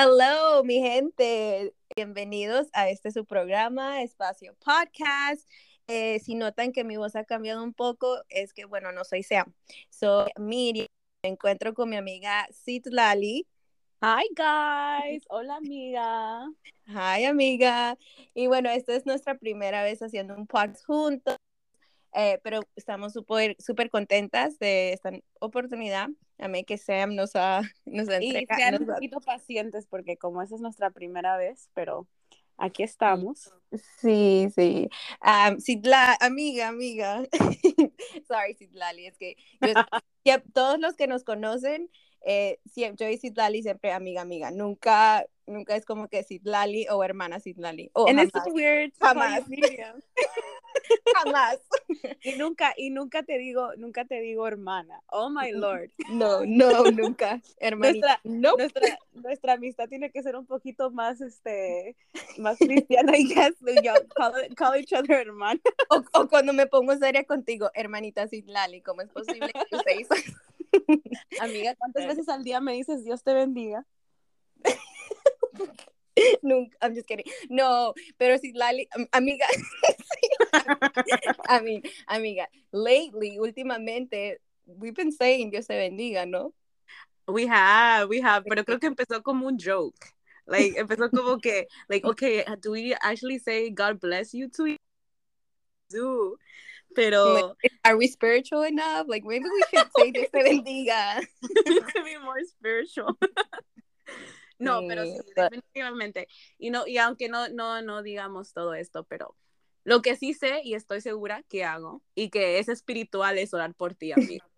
[0.00, 1.74] Hello, mi gente.
[1.96, 5.44] Bienvenidos a este su programa, Espacio Podcast.
[5.88, 9.24] Eh, si notan que mi voz ha cambiado un poco, es que, bueno, no soy
[9.24, 9.52] Sam.
[9.90, 10.86] Soy Miriam.
[11.24, 13.48] Me encuentro con mi amiga Citlali.
[14.00, 15.24] Hi, guys.
[15.30, 16.46] Hola, amiga.
[16.86, 17.98] Hi, amiga.
[18.34, 21.38] Y bueno, esta es nuestra primera vez haciendo un podcast juntos.
[22.14, 26.08] Eh, pero estamos súper super contentas de esta oportunidad.
[26.38, 28.58] A mí que Sam nos ha, nos ha Y entregado.
[28.60, 32.06] sean nos un poquito pacientes porque como esa es nuestra primera vez, pero
[32.56, 33.52] aquí estamos.
[34.00, 34.88] Sí, sí.
[35.20, 37.22] Am, Citla- amiga, amiga.
[38.26, 39.72] Sorry, Citlali, es que yo,
[40.54, 41.90] todos los que nos conocen,
[42.24, 44.50] eh, siempre, yo y Citlali siempre amiga, amiga.
[44.50, 47.90] Nunca, nunca es como que Citlali o hermana Citlali.
[47.92, 49.42] O And it's jamás, weird Jamás.
[51.14, 51.58] Jamás.
[52.22, 55.02] Y nunca, y nunca te digo, nunca te digo hermana.
[55.06, 55.90] Oh my lord.
[56.10, 57.40] No, no, nunca.
[57.60, 58.20] Hermanita.
[58.24, 58.56] No.
[58.56, 61.96] Nuestra, nuestra amistad tiene que ser un poquito más, este,
[62.36, 63.54] más cristiana, I guess.
[63.82, 65.60] Yo, call, call each other hermana.
[65.88, 70.14] O, o cuando me pongo seria contigo, hermanita Citlali, ¿cómo es posible que usted hizo?
[71.40, 73.86] Amiga, ¿cuántas veces al día me dices Dios te bendiga?
[76.42, 77.24] Nunca, I'm just kidding.
[77.48, 79.46] No, pero si Lali, am- amiga,
[81.48, 86.52] I mean, amiga, lately, últimamente, we've been saying Dios te bendiga, ¿no?
[87.26, 90.14] We have, we have, pero creo que empezó como un joke.
[90.46, 94.76] Like, empezó como que, like, okay, do we actually say God bless you to you?
[95.90, 96.36] Do.
[96.94, 99.06] Pero Are we spiritual enough?
[99.08, 101.20] Like, maybe we should say Dios te bendiga.
[101.42, 103.16] to be more spiritual.
[104.58, 106.28] no, pero sí, definitivamente.
[106.58, 109.36] Y no, y aunque no, no, no digamos todo esto, pero
[109.88, 113.72] lo que sí sé y estoy segura que hago y que es espiritual es orar
[113.74, 114.44] por ti, amiga.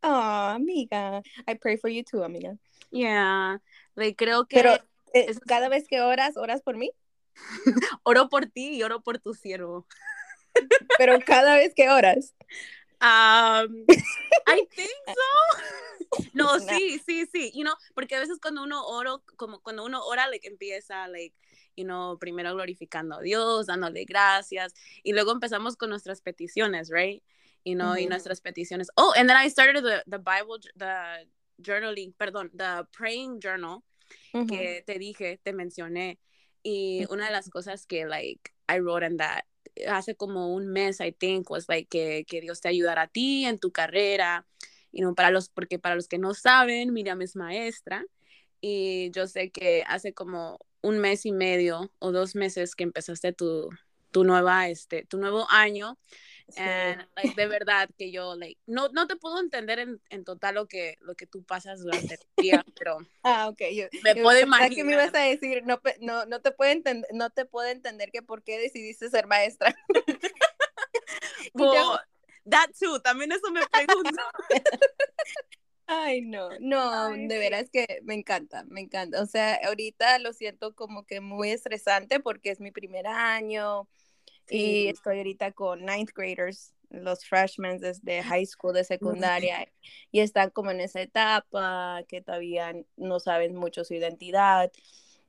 [0.00, 2.56] Oh, amiga, I pray for you too, amiga.
[2.92, 3.60] Yeah,
[3.96, 4.78] like, creo que Pero
[5.12, 6.92] eh, cada vez que oras, oras por mí,
[8.04, 9.88] oro por ti y oro por tu siervo.
[10.98, 12.32] pero cada vez que oras.
[13.00, 13.86] Um,
[14.46, 16.22] I think so.
[16.32, 17.50] No, sí, sí, sí.
[17.52, 21.34] You know, porque a veces cuando uno oro, como cuando uno ora, like, empieza, like,
[21.78, 27.22] you know, primero glorificando a Dios, dándole gracias, y luego empezamos con nuestras peticiones, right?
[27.64, 28.10] You know, y Ujú.
[28.10, 28.88] nuestras peticiones.
[28.96, 31.28] Oh, and then I started the, the Bible, the
[31.58, 33.84] journaling, perdón, the praying journal,
[34.48, 36.18] que te dije, te mencioné.
[36.62, 39.44] Y una de las cosas que, like, I wrote in that
[39.86, 43.44] hace como un mes, I think, was like que, que Dios te ayudara a ti
[43.44, 44.46] en tu carrera.
[44.90, 48.04] You know, para los, porque para los que no saben, Miriam es maestra.
[48.60, 53.32] Y yo sé que hace como un mes y medio o dos meses que empezaste
[53.32, 53.70] tu,
[54.10, 55.98] tu nueva, este, tu nuevo año.
[56.48, 56.62] Sí.
[56.62, 60.54] And, like, de verdad que yo, like, no, no te puedo entender en, en total
[60.54, 63.60] lo que, lo que tú pasas durante el día, pero Ah, ok.
[63.72, 65.16] Yo, me yo puedo pensaba que me ibas imaginar.
[65.16, 68.58] a decir, no, no, no te puedo entender, no te puedo entender que por qué
[68.58, 69.74] decidiste ser maestra.
[71.54, 71.98] Well,
[72.44, 74.22] that too, también eso me pregunto.
[75.90, 77.40] Ay, no, no, Ay, de sí.
[77.40, 79.22] veras que me encanta, me encanta.
[79.22, 83.88] O sea, ahorita lo siento como que muy estresante porque es mi primer año
[84.50, 89.66] y estoy ahorita con ninth graders, los freshmen desde high school, de secundaria,
[90.10, 94.70] y están como en esa etapa que todavía no saben mucho su identidad.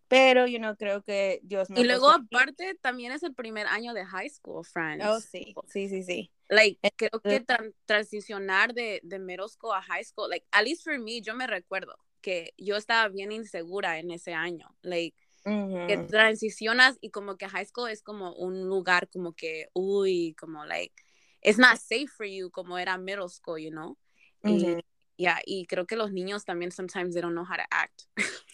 [0.10, 3.94] Pero yo no creo que Dios me Y luego aparte también es el primer año
[3.94, 5.06] de high school, friends.
[5.08, 6.32] Oh, sí, sí, sí, sí.
[6.50, 10.64] Like, creo que Entonces- tran- transicionar de, de middle school a high school, like, at
[10.66, 14.76] least for me, yo me recuerdo que yo estaba bien insegura en ese año.
[14.82, 15.16] Like,
[15.46, 16.08] que Ujú.
[16.08, 20.94] transicionas y como que high school es como un lugar como que, uy, como like,
[21.42, 23.96] it's not safe for you como era middle school, you know?
[24.44, 24.82] Y, Ujú.
[25.18, 28.04] yeah, y creo que los niños también sometimes they don't know how to act.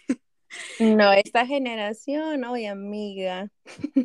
[0.79, 3.49] No, esta generación, oye, amiga.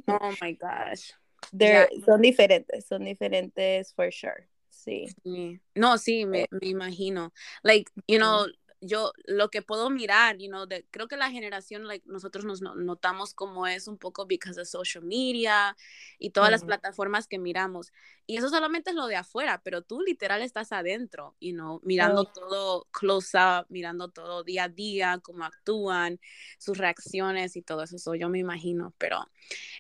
[0.07, 1.13] Oh my gosh.
[1.53, 4.49] They're- Son diferentes, son diferentes for sure.
[4.71, 5.09] Sí.
[5.25, 5.61] Sí.
[5.75, 7.33] No, sí, me, me imagino.
[7.63, 8.47] Like, you know,
[8.81, 12.63] yo lo que puedo mirar, you know, de, creo que la generación, like, nosotros nos
[12.63, 15.77] no- notamos como es un poco because of social media
[16.19, 17.93] y todas las plataformas que miramos.
[18.27, 22.25] Y eso solamente es lo de afuera, pero tú literal estás adentro, you know, mirando
[22.25, 22.33] Oh.
[22.33, 26.21] todo close up, mirando todo día a día, cómo actúan,
[26.59, 27.99] sus reacciones y todo eso.
[27.99, 29.27] So, yo me imagino, pero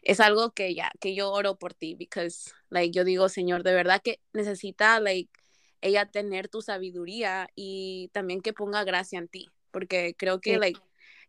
[0.02, 3.74] es algo que ya, que yo oro por ti, because, like, yo digo, Señor, de
[3.74, 5.30] verdad que necesita, like,
[5.80, 10.58] ella tener tu sabiduría y también que ponga gracia en ti, porque creo que, Sí.
[10.58, 10.80] like,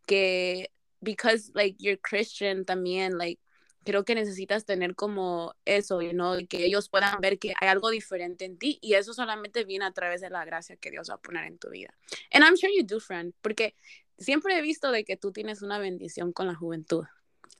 [0.06, 3.42] que, because, like, you're Christian también, like,
[3.84, 7.90] creo que necesitas tener como eso, you know, que ellos puedan ver que hay algo
[7.90, 11.16] diferente en ti y eso solamente viene a través de la gracia que Dios va
[11.16, 11.90] a poner en tu vida.
[12.32, 13.74] And I'm sure you do, friend, porque
[14.20, 17.06] siempre he visto de que tú tienes una bendición con la juventud.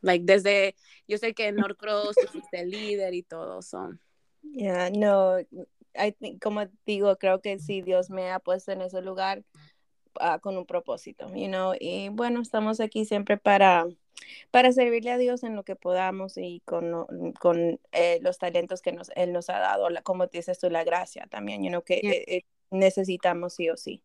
[0.02, 0.76] Like, desde,
[1.08, 4.00] yo sé que en Norcross tú fuiste líder y todo, son.
[4.44, 5.38] Yeah, no,
[5.96, 9.44] I think, como digo, creo que sí, Dios me ha puesto en ese lugar
[10.20, 13.86] uh, con un propósito, you know, y bueno, estamos aquí siempre para,
[14.52, 18.92] para servirle a Dios en lo que podamos y con, con eh, los talentos que
[18.92, 22.00] nos, Él nos ha dado, la, como dices tú, la gracia también, you know, que
[22.02, 22.14] yeah.
[22.14, 24.04] eh, necesitamos sí o sí.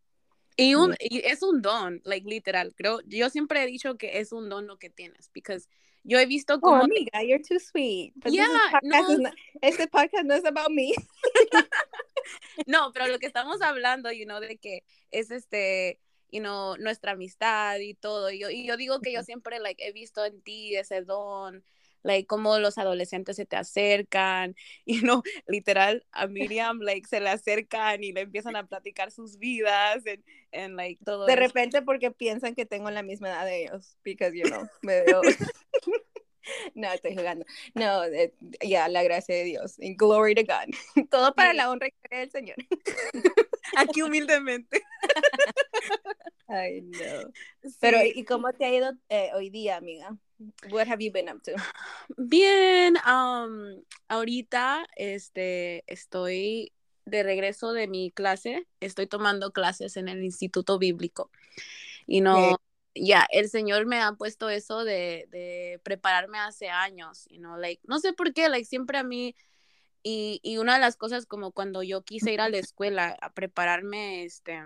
[0.56, 4.32] Y, un, y es un don, like literal, creo, yo siempre he dicho que es
[4.32, 5.68] un don lo que tienes, because
[6.06, 6.76] yo he visto como...
[6.76, 8.12] Oh, amiga, you're too sweet.
[8.24, 8.46] Yeah,
[8.82, 9.30] no.
[9.60, 10.94] Este podcast no es about me.
[12.66, 15.98] no, pero lo que estamos hablando, you know, de que es este,
[16.30, 18.30] you know, nuestra amistad y todo.
[18.30, 21.64] Y yo, y yo digo que yo siempre, like, he visto en ti ese don,
[22.06, 24.54] like, cómo los adolescentes se te acercan,
[24.84, 29.38] y no, literal, a Miriam, like, se le acercan y le empiezan a platicar sus
[29.38, 31.40] vidas, en, en like, todo De eso.
[31.40, 35.20] repente porque piensan que tengo la misma edad de ellos, because, you know, me veo...
[36.74, 37.44] no, estoy jugando.
[37.74, 39.78] No, eh, ya, yeah, la gracia de Dios.
[39.80, 40.72] And glory to God.
[41.10, 42.56] Todo para la honra y gloria del Señor.
[43.76, 44.82] Aquí humildemente.
[46.48, 46.98] Ay, no.
[47.62, 47.76] Sí.
[47.80, 50.16] Pero, ¿y cómo te ha ido eh, hoy día, amiga?
[50.70, 51.52] What have you been up to?
[52.16, 56.72] Bien, um, ahorita este, estoy
[57.04, 58.66] de regreso de mi clase.
[58.80, 61.30] Estoy tomando clases en el Instituto Bíblico.
[62.06, 62.56] Y no, yeah
[62.96, 67.56] ya, yeah, el Señor me ha puesto eso de, de prepararme hace años, you know,
[67.56, 69.36] like, no sé por qué, like, siempre a mí,
[70.02, 73.32] y, y, una de las cosas como cuando yo quise ir a la escuela a
[73.32, 74.62] prepararme, este,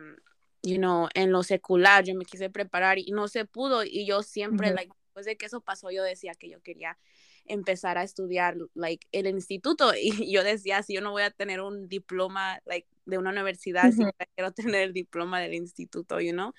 [0.62, 4.23] you know, en lo secular, yo me quise preparar y no se pudo, y yo
[4.23, 4.77] siempre, uh -huh.
[4.77, 6.99] like, después de que eso pasó, yo decía que yo quería
[7.47, 11.61] empezar a estudiar, like, el instituto, y yo decía, si yo no voy a tener
[11.61, 14.12] un diploma, like, de una universidad, uh -huh.
[14.19, 16.53] si quiero tener el diploma del instituto, you know,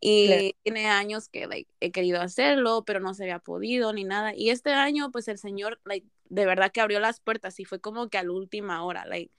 [0.00, 0.50] y claro.
[0.62, 4.50] tiene años que, like, he querido hacerlo, pero no se había podido ni nada, y
[4.50, 8.08] este año, pues, el Señor, like, de verdad que abrió las puertas, y fue como
[8.10, 9.32] que a la última hora, like,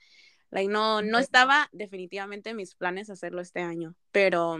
[0.50, 4.58] like, no, no estaba definitivamente en mis planes hacerlo este año, pero,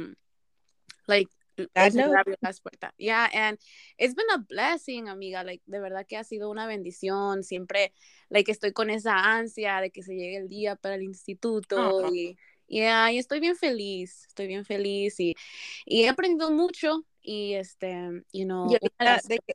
[1.07, 1.31] like,
[1.75, 2.93] eso abrió las puertas.
[2.97, 3.59] Yeah, and
[3.99, 5.45] it's been a blessing, amiga.
[5.45, 7.43] Like, de verdad que ha sido una bendición.
[7.43, 7.93] Siempre,
[8.29, 11.99] like, estoy con esa ansia de que se llegue el día para el instituto.
[11.99, 12.17] Uh -huh.
[12.17, 14.25] Y, yeah, y estoy bien feliz.
[14.27, 15.19] Estoy bien feliz.
[15.21, 15.35] Y,
[15.85, 17.05] y he aprendido mucho.
[17.21, 18.71] Y, este, you know.
[18.71, 19.55] Y ahorita de que,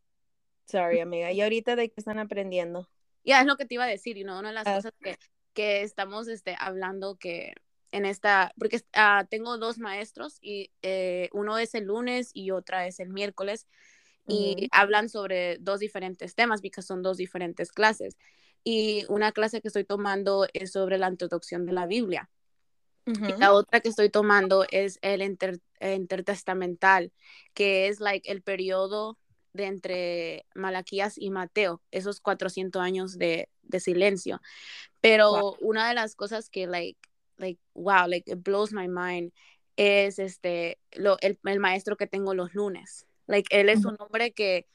[0.66, 1.32] sorry, amiga.
[1.32, 2.88] ¿Y ahorita de qué están aprendiendo?
[3.24, 4.16] Ya, yeah, es lo que te iba a decir.
[4.16, 5.18] You know, una de las uh, cosas que,
[5.56, 7.54] que estamos este, hablando que
[7.92, 12.88] en esta, porque uh, tengo dos maestros y eh, uno es el lunes y otra
[12.88, 13.68] es el miércoles
[14.28, 14.70] y uh -huh.
[14.72, 18.18] hablan sobre dos diferentes temas porque son dos diferentes clases.
[18.64, 22.30] Y una clase que estoy tomando es sobre la introducción de la Biblia.
[23.06, 23.36] Uh -huh.
[23.36, 27.14] Y la otra que estoy tomando es el inter, intertestamental,
[27.54, 29.18] que es like el periodo
[29.54, 34.42] de entre Malaquías y Mateo, esos 400 años de, de silencio.
[35.06, 35.58] Pero wow.
[35.62, 37.00] una de las cosas que like
[37.38, 39.32] like wow like it blows my mind
[39.76, 43.06] es este lo el, el maestro que tengo los lunes.
[43.28, 44.68] Like él es un hombre que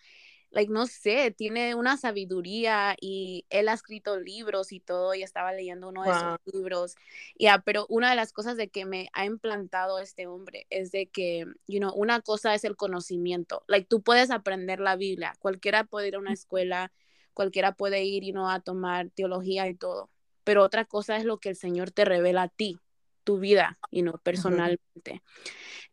[0.51, 5.53] like no sé tiene una sabiduría y él ha escrito libros y todo y estaba
[5.53, 6.37] leyendo uno de wow.
[6.45, 6.95] sus libros.
[6.95, 10.93] Ya yeah, pero una de las cosas de que me ha implantado este hombre es
[10.93, 13.65] de que you know una cosa es el conocimiento.
[13.67, 15.33] Like tú puedes aprender la Biblia.
[15.41, 16.93] Cualquiera puede ir a una escuela
[17.35, 20.09] cualquiera puede ir you know, a tomar teología y todo
[20.45, 22.79] pero otra cosa es lo que el Señor te revela a ti,
[23.25, 24.81] tu vida, you know, personalmente.
[25.07, 25.23] Uh -huh.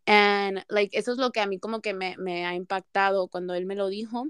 [0.06, 3.54] And, like, eso es lo que a mí como que me, me ha impactado cuando
[3.54, 4.28] Él me lo dijo,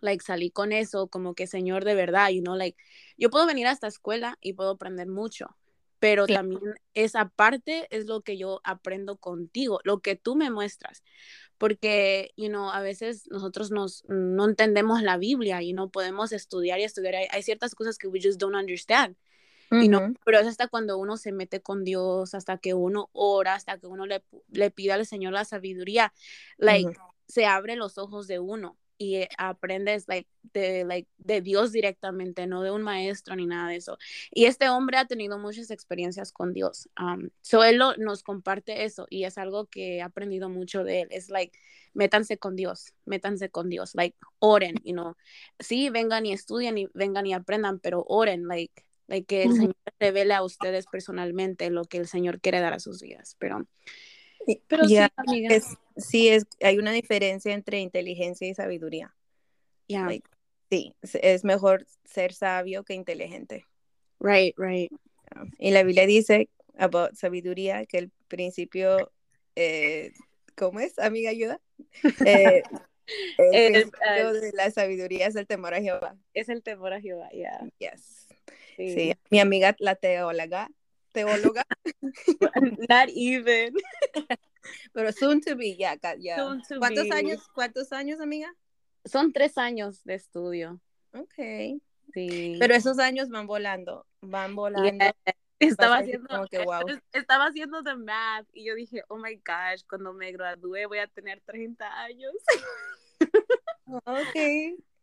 [0.00, 2.76] like, salí con eso, como que, Señor, de verdad, you know, like,
[3.16, 5.56] yo puedo venir a esta escuela y puedo aprender mucho,
[5.98, 6.60] pero también
[6.94, 11.02] esa parte es lo que yo aprendo contigo, lo que tú me muestras,
[11.58, 16.78] porque, you know, a veces nosotros nos, no entendemos la Biblia y no podemos estudiar
[16.78, 19.16] y estudiar, hay, hay, ciertas cosas que we just don't understand,
[19.70, 19.88] uh -huh.
[19.88, 20.14] know?
[20.24, 23.88] pero es hasta cuando uno se mete con Dios, hasta que uno ora, hasta que
[23.88, 26.12] uno le, le pide al Señor la sabiduría,
[26.58, 27.14] like, uh -huh.
[27.26, 32.62] se abren los ojos de uno, y aprendes like, de, like, de Dios directamente, no
[32.62, 33.96] de un maestro ni nada de eso.
[34.32, 36.88] Y este hombre ha tenido muchas experiencias con Dios.
[37.00, 41.02] Um, so él lo, nos comparte eso y es algo que he aprendido mucho de
[41.02, 41.08] él.
[41.10, 41.56] Es like,
[41.94, 45.16] métanse con Dios, métanse con Dios, like, oren, you know.
[45.60, 49.76] Sí, vengan y estudien y vengan y aprendan, pero oren, like, like que el Señor
[50.00, 53.36] revele a ustedes personalmente lo que el Señor quiere dar a sus vidas.
[53.38, 53.64] Pero
[54.66, 55.54] pero yeah, sí, amiga.
[55.54, 59.14] Es, sí, es, hay una diferencia entre inteligencia y sabiduría.
[59.86, 60.06] Yeah.
[60.06, 60.28] Like,
[60.70, 63.66] sí, es mejor ser sabio que inteligente.
[64.20, 64.90] Right, right.
[65.58, 69.10] Y la Biblia dice about sabiduría que el principio
[69.60, 70.12] eh,
[70.58, 71.60] ¿cómo es, amiga, ayuda?
[73.38, 76.14] Eh, el principio de la sabiduría es el temor a Jehová.
[76.34, 77.58] Es el temor a Jehová, ya.
[77.78, 78.28] Yes.
[78.76, 79.14] Sí.
[79.30, 80.68] Mi amiga, la teóloga,
[81.14, 81.64] teóloga.
[82.90, 83.72] Not even.
[84.92, 85.96] Pero soon to be, ya.
[86.18, 88.54] Yeah, ¿Cuántos años, cuántos años, amiga?
[89.04, 90.80] Son tres años de estudio.
[91.12, 91.80] Ok.
[92.12, 92.56] Sí.
[92.58, 95.04] Pero esos años van volando, van volando.
[95.58, 96.28] Estaba haciendo,
[97.12, 101.08] estaba haciendo the math y yo dije, oh my gosh, cuando me gradúe voy a
[101.08, 102.32] tener 30 años.
[103.86, 104.36] ok.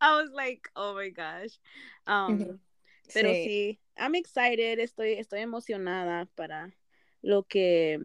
[0.02, 1.60] I was like, oh my gosh.
[2.08, 2.60] Um,
[3.14, 3.80] pero sí.
[3.98, 6.74] I'm excited, estoy, estoy emocionada para
[7.22, 8.00] lo que,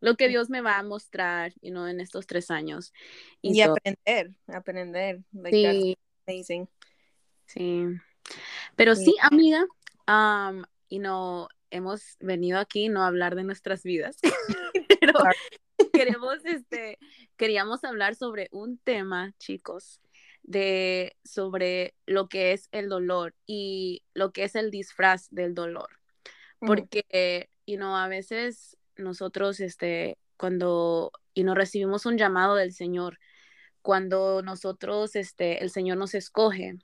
[0.00, 2.92] lo que Dios me va a mostrar, you know, en estos tres años.
[3.42, 5.22] Y, aprender, aprender.
[5.50, 5.96] sí.
[6.26, 6.68] Amazing.
[7.46, 7.84] Sí.
[8.76, 9.66] Pero sí, amiga,
[10.06, 14.18] um, you know, hemos venido aquí no a hablar de nuestras vidas,
[15.00, 15.14] pero
[15.92, 16.98] queremos, este,
[17.36, 20.00] queríamos hablar sobre un tema, chicos,
[20.42, 25.88] de sobre lo que es el dolor y lo que es el disfraz del dolor.
[26.60, 33.18] Porque, you know, a veces nosotros, este, cuando, y no recibimos un llamado del Señor,
[33.82, 36.78] cuando nosotros, este, el Señor nos escoge,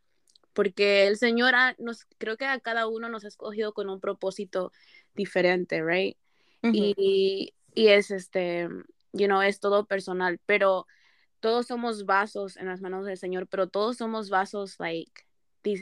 [0.52, 4.72] porque el Señor nos, creo que a cada uno nos ha escogido con un propósito
[5.14, 6.16] diferente, right?
[6.62, 8.68] y, y, es este,
[9.12, 10.86] you know, es todo personal, pero
[11.40, 15.22] todos somos vasos en las manos del Señor, pero todos somos vasos, like,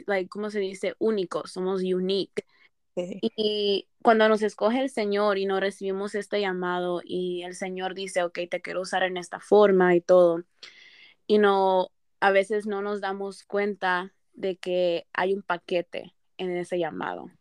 [0.05, 0.95] like ¿cómo se dice?
[0.99, 2.45] Únicos, somos unique.
[2.95, 8.23] Y cuando nos escoge el Señor y no recibimos este llamado y el Señor dice,
[8.23, 10.43] ok, te quiero usar en esta forma y todo,
[11.27, 16.79] y no, a veces no nos damos cuenta de que hay un paquete en ese
[16.79, 17.31] llamado.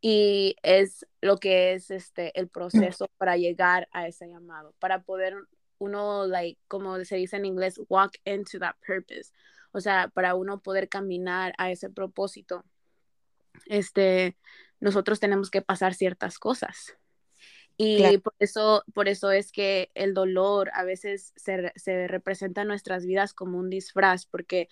[0.00, 5.34] Y es lo que es este el proceso para llegar a ese llamado, para poder
[5.78, 9.32] uno, like, como se dice en inglés, walk into that purpose.
[9.72, 12.64] O sea, para uno poder caminar a ese propósito,
[13.66, 14.36] este,
[14.80, 16.96] nosotros tenemos que pasar ciertas cosas.
[17.80, 22.68] Y por, eso, por eso es que el dolor a veces se, se representa en
[22.68, 24.68] nuestras vidas como un disfraz, porque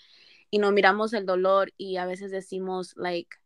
[0.50, 3.36] y no miramos el dolor y a veces decimos, like,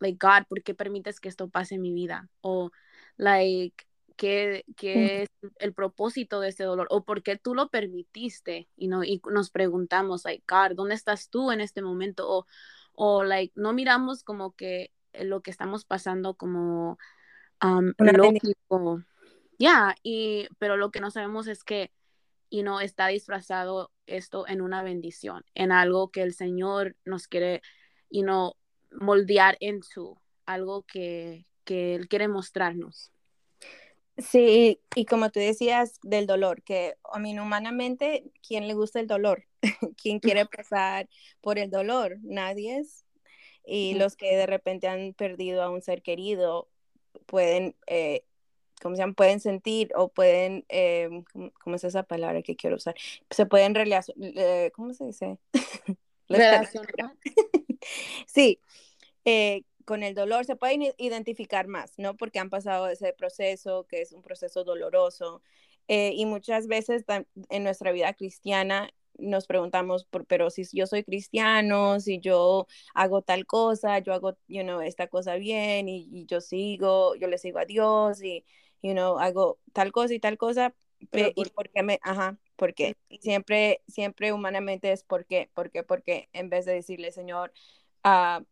[0.00, 2.28] like, God, ¿por qué permites que esto pase en mi vida?
[2.40, 2.70] O,
[3.16, 3.84] like,
[4.16, 5.28] ¿qué, qué es
[5.58, 6.86] el propósito de este dolor?
[6.90, 8.68] O ¿por qué tú lo permitiste?
[8.76, 12.28] Y, no, y nos preguntamos, like, God, ¿dónde estás tú en este momento?
[12.28, 12.46] O,
[13.00, 16.98] o like, no miramos como que lo que estamos pasando como
[17.62, 19.04] um, lógico.
[19.56, 21.92] Ya, y, pero lo que no sabemos es que,
[22.50, 27.62] y no está disfrazado esto en una bendición, en algo que el Señor nos quiere,
[28.10, 28.56] y no
[28.90, 33.12] moldear en su algo que, que Él quiere mostrarnos.
[34.18, 39.06] Sí, y como tú decías del dolor, que a mí humanamente, ¿quién le gusta el
[39.06, 39.46] dolor?
[39.96, 41.08] ¿Quién quiere pasar
[41.40, 42.18] por el dolor?
[42.22, 43.04] Nadie es.
[43.64, 46.68] Y los que de repente han perdido a un ser querido
[47.26, 48.24] pueden eh,
[48.80, 49.14] ¿cómo se llama?
[49.14, 51.08] Pueden sentir o pueden, eh,
[51.60, 52.94] ¿cómo, es esa palabra que quiero usar?
[53.30, 55.38] Se pueden relacionar, ¿cómo se dice?
[56.28, 57.16] Relacionar.
[58.26, 58.60] sí,
[59.24, 62.14] eh, con el dolor se pueden identificar más, ¿no?
[62.14, 65.40] Porque han pasado ese proceso, que es un proceso doloroso.
[65.88, 67.06] Eh, y muchas veces
[67.48, 73.22] en nuestra vida cristiana nos preguntamos, por, pero si yo soy cristiano, si yo hago
[73.22, 77.38] tal cosa, yo hago, you know, esta cosa bien y, y yo sigo, yo le
[77.38, 78.44] sigo a Dios y,
[78.82, 80.74] you know, hago tal cosa y tal cosa,
[81.10, 86.66] pero y porque me, ajá, porque siempre, siempre humanamente es porque, porque, porque, en vez
[86.66, 87.54] de decirle, Señor,
[88.04, 88.44] uh,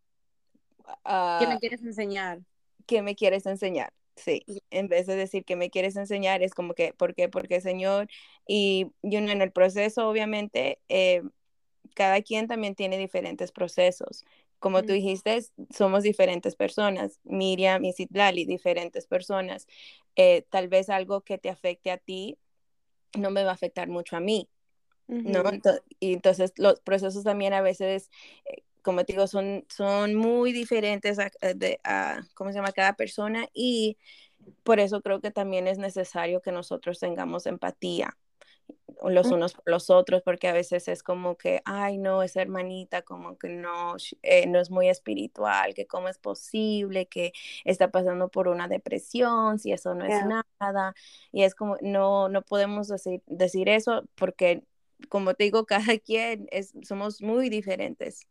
[1.41, 2.41] ¿qué me quieres enseñar?
[2.87, 3.93] ¿Qué me quieres enseñar?
[4.17, 7.29] Sí, en vez de decir que me quieres enseñar, es como que, ¿por qué?
[7.29, 8.09] Porque Señor,
[8.47, 11.23] y, en el proceso, obviamente, eh,
[11.95, 14.25] cada quien también tiene diferentes procesos
[14.59, 15.39] como tú dijiste,
[15.71, 19.67] somos diferentes personas, Miriam y Citlali, diferentes personas.
[20.17, 22.39] Eh, tal vez algo que te afecte a ti
[23.17, 24.49] no me va a afectar mucho a mí,
[25.07, 25.43] ¿no?
[26.01, 28.11] y entonces los procesos también a veces,
[28.47, 31.81] eh, como te digo, son, son muy diferentes a, eh, de,
[32.35, 33.99] ¿cómo se llama?, cada persona y
[34.63, 38.17] por eso creo que también es necesario que nosotros tengamos empatía
[39.05, 43.03] los unos por los otros, porque a veces es como que, ay, no, esa hermanita
[43.03, 47.33] como que no, eh, no es muy espiritual, que cómo es posible que
[47.65, 50.95] está pasando por una depresión, si eso no es nada,
[51.33, 54.63] y es como, no, no podemos decir, decir eso porque,
[55.09, 58.27] como te digo, cada quien es, somos muy diferentes.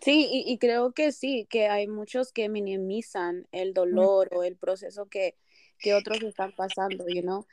[0.00, 5.06] Sí, y, creo que sí, que hay muchos que minimizan el dolor o el proceso
[5.08, 5.36] que,
[5.78, 7.46] que otros están pasando, you know?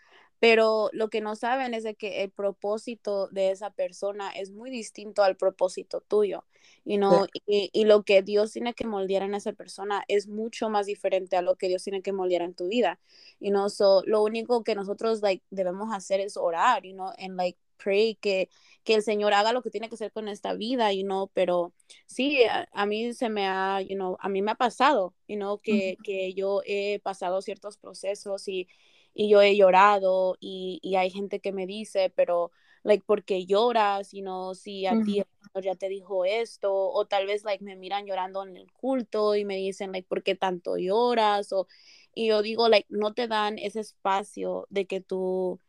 [0.44, 4.70] pero lo que no saben es de que el propósito de esa persona es muy
[4.70, 6.44] distinto al propósito tuyo,
[6.84, 7.28] you know?
[7.46, 11.38] y, y, lo que Dios tiene que moldear en esa persona es mucho más diferente
[11.38, 13.00] a lo que Dios tiene que moldear en tu vida,
[13.40, 13.70] you know?
[13.70, 17.14] so, lo único que nosotros like, debemos hacer es orar, you know?
[17.18, 18.50] and like pray que,
[18.84, 21.74] que el Señor haga lo que tiene que hacer con esta vida, you know, pero
[22.06, 22.40] sí,
[22.72, 25.98] a, mí se me ha, you know, a mí me ha pasado, you know, que,
[26.04, 28.68] que yo he pasado ciertos procesos y
[29.14, 32.52] y yo he llorado y, y, hay gente que me dice, pero,
[32.84, 34.14] like, ¿por qué lloras?
[34.14, 35.24] Y no, si a ti
[35.62, 39.46] ya te dijo esto, o tal vez, like, me miran llorando en el culto y
[39.46, 41.54] me dicen, like, ¿por qué tanto lloras?
[41.54, 41.68] O,
[42.16, 45.60] y yo digo, like, no te dan ese espacio de que tú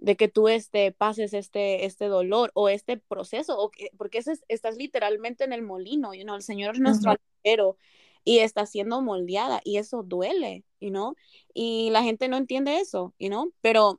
[0.00, 4.32] de que tú este, pases este, este dolor o este proceso, o que, porque ese
[4.48, 7.76] estás literalmente en el molino, you know, el Señor es nuestro uh
[8.22, 11.14] y está siendo moldeada y eso duele, you know,
[11.54, 13.98] y la gente no entiende eso, you know, pero,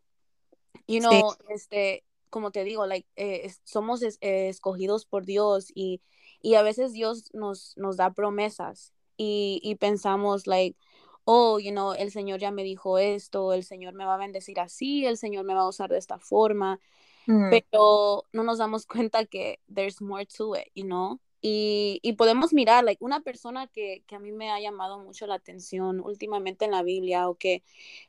[0.88, 6.02] you know, este, como te digo, like, eh, somos escogidos por Dios y,
[6.40, 10.78] y a veces Dios nos, nos da promesas y, y pensamos, like,
[11.26, 14.60] oh, you know, el Señor ya me dijo esto, el Señor me va a bendecir
[14.60, 16.80] así, el Señor me va a usar de esta forma,
[17.26, 22.54] pero no nos damos cuenta que there's more to it, you know, y, y, podemos
[22.54, 26.66] mirar, like, una persona que, que, a mí me ha llamado mucho la atención últimamente
[26.66, 27.64] en la Biblia o que,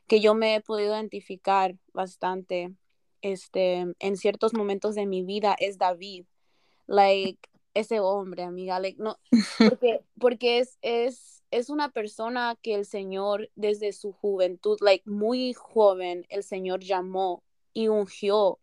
[0.05, 2.71] que yo me he podido identificar bastante
[3.23, 6.25] este, en ciertos momentos de mi vida es David.
[6.85, 9.17] Like, ese hombre, amiga, like, no,
[9.57, 15.53] porque, porque es, es, es una persona que el Señor desde su juventud, like, muy
[15.53, 17.43] joven, el Señor llamó
[17.73, 18.59] y ungió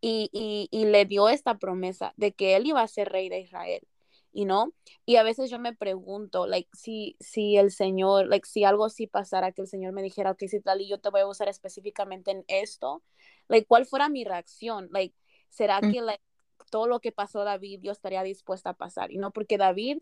[0.00, 3.40] y, y, y le dio esta promesa de que él iba a ser rey de
[3.40, 3.86] Israel
[4.32, 4.72] y no
[5.06, 9.06] y a veces yo me pregunto like si si el señor like si algo así
[9.06, 11.48] pasara que el señor me dijera ok si tal y yo te voy a usar
[11.48, 13.02] específicamente en esto
[13.48, 15.14] like cuál fuera mi reacción like
[15.48, 15.92] será mm.
[15.92, 16.22] que like,
[16.70, 19.98] todo lo que pasó David yo estaría dispuesta a pasar y no porque David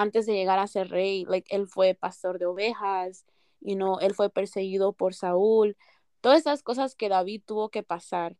[0.00, 3.24] antes de llegar a ser rey like él fue pastor de ovejas
[3.60, 5.76] y no él fue perseguido por Saúl
[6.20, 8.36] todas esas cosas que David tuvo que pasar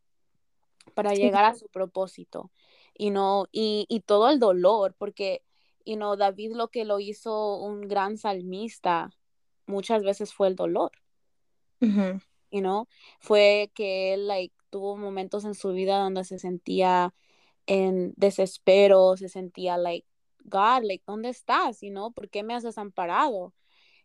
[0.94, 2.50] para llegar a su propósito
[2.94, 5.42] y no y, y, todo el dolor, porque
[5.84, 9.10] you know, David lo que lo hizo un gran salmista
[9.66, 10.90] muchas veces fue el dolor.
[12.50, 12.88] you know?
[13.20, 17.14] Fue que él like, tuvo momentos en su vida donde se sentía
[17.66, 20.06] en desespero, se sentía like,
[20.50, 21.80] God, like, ¿dónde estás?
[21.80, 22.12] You know?
[22.12, 23.54] ¿Por qué me has desamparado?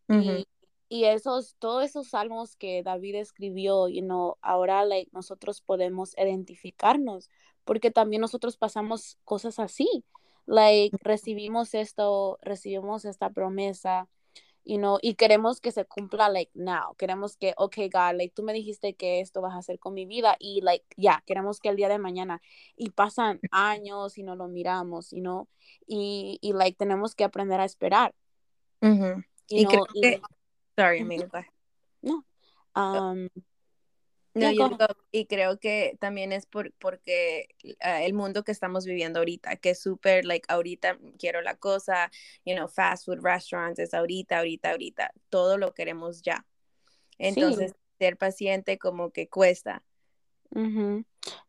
[0.08, 0.46] Y
[0.88, 7.30] y esos, todos esos salmos que David escribió, you know, ahora like, nosotros podemos identificarnos,
[7.64, 10.06] porque también nosotros pasamos cosas así,
[10.46, 14.08] like, recibimos esto, recibimos esta promesa,
[14.66, 18.44] you know, y queremos que se cumpla, like, now, queremos que, ok, God, like, tú
[18.44, 21.70] me dijiste que esto vas a hacer con mi vida, y, like, ya, queremos que
[21.70, 22.42] el día de mañana,
[22.76, 25.48] y pasan años y no lo miramos, you know,
[25.88, 28.14] y, y like, tenemos que aprender a esperar.
[29.48, 30.22] y, creo que
[30.76, 31.48] Sorry, amiga.
[32.02, 32.26] No.
[32.76, 33.30] Um,
[34.36, 34.70] no, yo
[35.12, 37.48] y creo que también es por, porque
[37.80, 42.12] ah, el mundo que estamos viviendo ahorita, que es súper, like, ahorita quiero la cosa,
[42.44, 46.46] you know, fast food restaurants, es ahorita, ahorita, ahorita, todo lo queremos ya.
[47.18, 49.84] Entonces, ser paciente como que cuesta.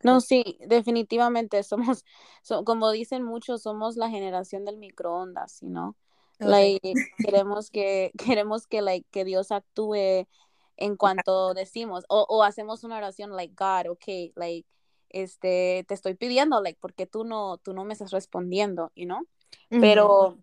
[0.03, 2.05] No, sí, definitivamente somos,
[2.65, 5.97] como dicen muchos, somos la generación del microondas, ¿no?
[6.39, 10.29] Like, queremos que, queremos que, like, que Dios actúe
[10.77, 14.69] en cuanto decimos, o, o, hacemos una oración, like, God, okay, like,
[15.09, 19.27] este, te estoy pidiendo, like, porque tú no, tú no me estás respondiendo, you know?
[19.69, 20.39] Pero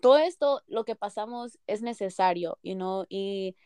[0.00, 3.56] todo esto, lo que pasamos es necesario, you know, y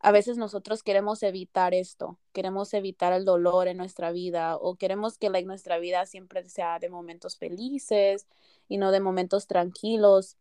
[0.00, 5.18] a veces nosotros queremos evitar esto, queremos evitar el dolor en nuestra vida, o queremos
[5.18, 8.26] que, like, nuestra vida siempre sea de momentos felices,
[8.68, 10.36] y no de momentos tranquilos,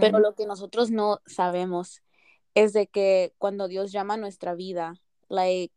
[0.00, 2.02] pero lo que nosotros no sabemos
[2.54, 4.94] es de que cuando Dios llama a nuestra vida,
[5.28, 5.74] like,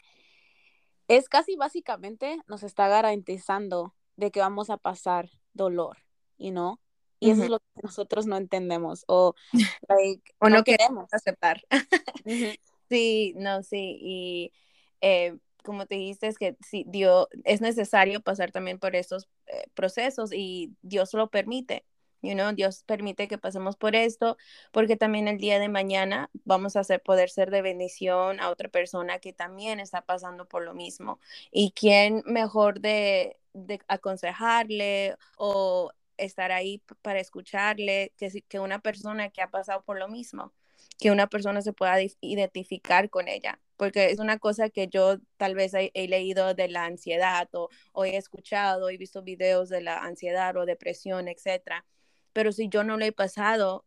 [1.08, 5.98] es casi básicamente nos está garantizando de que vamos a pasar dolor,
[6.38, 6.80] you know?
[7.20, 9.36] Y eso es lo que nosotros no entendemos o,
[9.88, 11.62] like, o no, queremos aceptar.
[12.92, 13.98] Sí, no, sí.
[14.02, 14.52] Y
[15.00, 19.64] eh, como te dijiste, es que sí, Dios, es necesario pasar también por esos eh,
[19.74, 21.86] procesos y Dios lo permite.
[22.22, 24.38] You know, Dios permite que pasemos por esto,
[24.72, 28.70] porque también el día de mañana vamos a hacer, poder ser de bendición a otra
[28.70, 31.20] persona que también está pasando por lo mismo.
[31.52, 39.30] Y quién mejor de, de aconsejarle o estar ahí para escucharle, que, que una persona
[39.30, 40.54] que ha pasado por lo mismo,
[41.00, 45.56] que una persona se pueda identificar con ella, porque es una cosa que yo tal
[45.56, 50.00] vez he, leído de la ansiedad o, o, he escuchado, he visto videos de la
[50.00, 51.86] ansiedad o depresión, etcétera,
[52.34, 53.86] pero si yo no lo he pasado,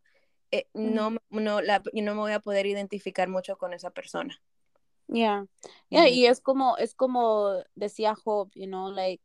[0.50, 4.40] eh, no, no, la, no me voy a poder identificar mucho con esa persona.
[5.06, 5.46] Yeah,
[5.90, 9.22] yeah, y es como, es como decía Job, you know, like,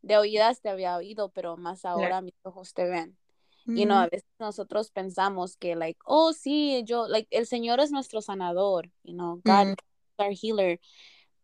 [0.00, 3.16] de oídas te había oído, pero más ahora mis ojos te ven.
[3.64, 7.92] Y no, a veces nosotros pensamos que, like, oh, sí, yo, like, el Señor es
[7.92, 9.76] nuestro sanador, you know, God is
[10.18, 10.80] our healer.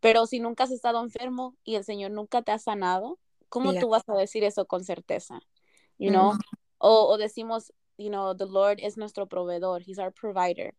[0.01, 3.89] Pero si nunca has estado enfermo y el Señor nunca te ha sanado, ¿cómo tú
[3.89, 5.41] vas a decir eso con certeza?
[5.97, 6.33] You know,
[6.79, 10.75] o, o, decimos, you know, the Lord es nuestro proveedor, He's our provider.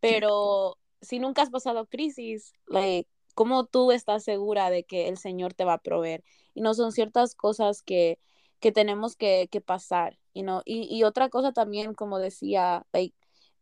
[0.00, 5.54] Pero si nunca has pasado crisis, like, ¿cómo tú estás segura de que el Señor
[5.54, 6.24] te va a proveer?
[6.54, 8.18] Y no son ciertas cosas que,
[8.60, 10.62] que tenemos que, que pasar, you know?
[10.64, 13.14] y, y, otra cosa también, como decía, like,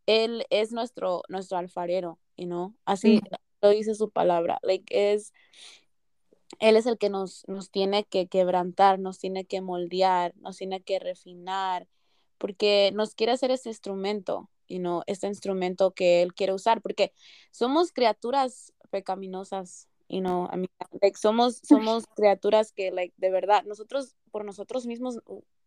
[0.07, 2.75] Él es nuestro, nuestro alfarero, you know?
[2.85, 3.21] así
[3.61, 5.33] lo dice su palabra, like, es,
[6.59, 10.83] Él es el que nos, nos tiene que quebrantar, nos tiene que moldear, nos tiene
[10.83, 11.89] que refinar,
[12.39, 17.13] porque nos quiere hacer ese instrumento, you know, este instrumento que Él quiere usar, porque
[17.51, 20.69] somos criaturas pecaminosas, you know, I mean,
[21.01, 25.19] like, somos, somos criaturas que, like, de verdad, nosotros, por nosotros mismos,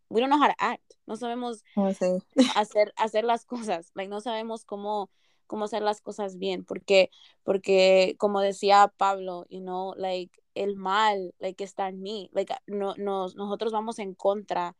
[0.09, 1.87] we don't know how to act, no sabemos oh,
[2.55, 5.09] hacer, hacer las cosas, like, no sabemos cómo,
[5.47, 7.09] cómo hacer las cosas bien, porque,
[7.43, 12.95] porque, como decía Pablo, you know, like, el mal, like, está en mí, like, no,
[12.97, 14.75] nos, nosotros vamos en contra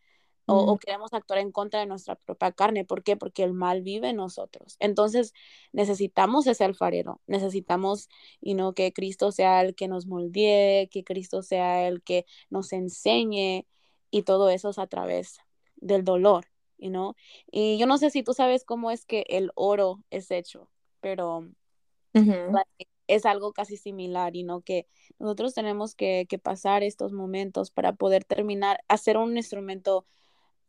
[0.48, 2.86] o, queremos actuar en contra de nuestra propia carne.
[2.86, 3.18] ¿Por qué?
[3.18, 4.78] Porque el mal vive en nosotros.
[4.80, 5.34] Entonces
[5.72, 8.10] necesitamos ese alfarero, necesitamos
[8.42, 12.74] y no que Cristo sea el que nos moldee, que Cristo sea el que nos
[12.74, 13.66] enseñe
[14.12, 15.40] y todo eso es a través
[15.78, 16.46] del dolor,
[16.78, 17.16] you know?
[17.52, 20.70] Y yo no sé si tú sabes cómo es que el oro es hecho,
[21.02, 21.50] pero
[23.08, 24.88] es algo casi similar y no que
[25.20, 30.06] nosotros tenemos que, que pasar estos momentos para poder terminar, hacer un instrumento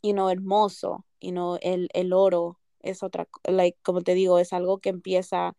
[0.02, 4.52] you know, hermoso, you know, el, el oro es otra, like, como te digo, es
[4.52, 5.56] algo que empieza,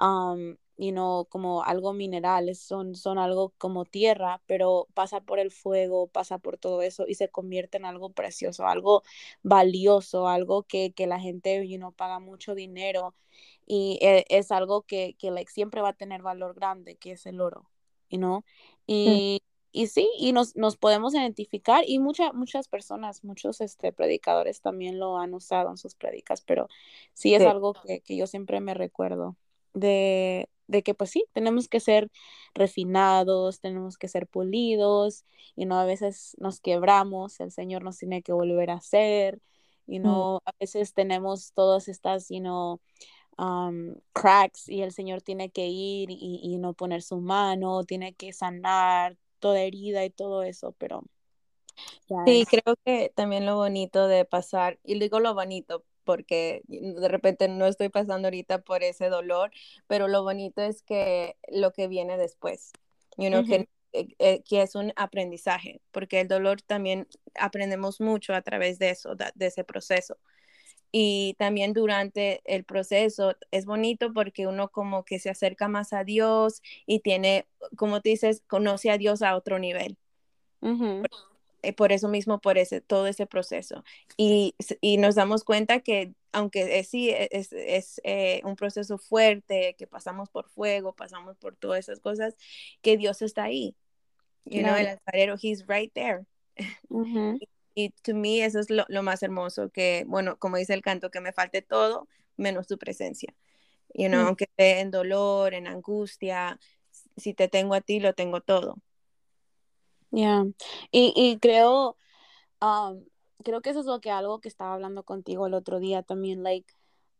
[0.00, 5.50] um, you know, como algo mineral, son, son algo como tierra, pero pasa por el
[5.50, 9.02] fuego, pasa por todo eso y se convierte en algo precioso, algo
[9.42, 13.14] valioso, algo que, que la gente, you know, paga mucho dinero
[13.72, 17.24] y e, es, algo que, que like, siempre va a tener valor grande, que es
[17.24, 17.70] el oro,
[18.08, 18.42] you know,
[18.84, 24.60] y, y sí, y nos, nos podemos identificar y muchas muchas personas, muchos este, predicadores
[24.60, 26.66] también lo han usado en sus predicas, pero
[27.14, 29.36] sí es algo que, que, yo siempre me recuerdo
[29.72, 32.10] de, de, que pues sí, tenemos que ser
[32.54, 38.22] refinados, tenemos que ser pulidos y no a veces nos quebramos, el Señor nos tiene
[38.22, 39.40] que volver a hacer
[39.86, 42.80] y no a veces tenemos todas estas, you know,
[43.38, 48.14] um, cracks y el Señor tiene que ir y, y no poner su mano, tiene
[48.14, 51.02] que sanar toda herida y todo eso, pero...
[52.26, 57.48] Sí, creo que también lo bonito de pasar, y digo lo bonito porque de repente
[57.48, 59.50] no estoy pasando ahorita por ese dolor,
[59.86, 62.72] pero lo bonito es que lo que viene después,
[63.16, 68.34] you know, que, eh, eh, que, es un aprendizaje, porque el dolor también aprendemos mucho
[68.34, 70.18] a través de eso, de ese proceso
[70.92, 76.04] y también durante el proceso es bonito porque uno como que se acerca más a
[76.04, 79.96] Dios y tiene, como te dices, conoce a Dios a otro nivel.
[81.62, 83.84] Eh, por, eso mismo, por ese, todo ese proceso.
[84.16, 89.74] Y, y nos damos cuenta que aunque sí e, es, es eh, un proceso fuerte,
[89.78, 92.36] que pasamos por fuego, pasamos por todas esas cosas,
[92.82, 93.76] que Dios está ahí.
[94.44, 96.24] You know, el alfarero, he's right there.
[97.74, 101.20] Y to me eso es lo, más hermoso, que, bueno, como dice el canto, que
[101.20, 103.34] me falte todo menos tu presencia.
[103.94, 104.26] You know, mm.
[104.26, 106.58] aunque esté en dolor, en angustia,
[107.16, 108.76] si te tengo a ti, lo tengo todo.
[110.10, 110.44] Ya,
[110.90, 111.96] y, y, creo,
[112.60, 113.04] um,
[113.44, 116.42] creo que eso es lo que algo que estaba hablando contigo el otro día también,
[116.42, 116.72] like,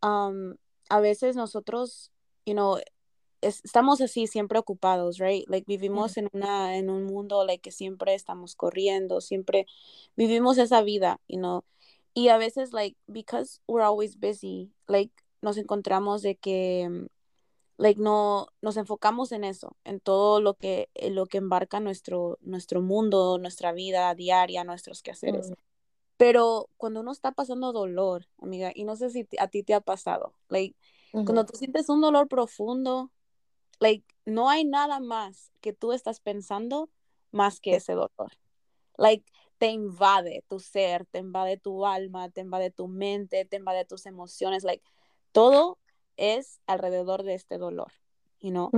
[0.02, 0.56] um,
[0.88, 2.10] a veces nosotros,
[2.44, 2.78] you know,
[3.40, 5.48] estamos así siempre ocupados, right?
[5.48, 9.66] Like vivimos en una en un mundo like que siempre estamos corriendo, siempre
[10.16, 11.64] vivimos esa vida, you know.
[12.14, 17.06] Y a veces like because we're always busy, like nos encontramos de que mm,
[17.78, 22.82] like no nos enfocamos en eso, en todo lo que lo que embarca nuestro nuestro
[22.82, 25.52] mundo, nuestra vida diaria, nuestros quehaceres.
[26.16, 29.80] Pero cuando uno está pasando dolor, amiga, y no sé si a ti te ha
[29.80, 30.76] pasado, like
[31.12, 33.10] cuando tú sientes un dolor profundo,
[33.80, 36.90] like, no hay nada más que tú estás pensando
[37.32, 38.32] más que ese dolor.
[38.96, 39.24] Like,
[39.58, 44.06] te invade tu ser, te invade tu alma, te invade tu mente, te invade tus
[44.06, 44.82] emociones, like
[45.32, 45.78] todo
[46.16, 47.92] es alrededor de este dolor,
[48.40, 48.70] you know?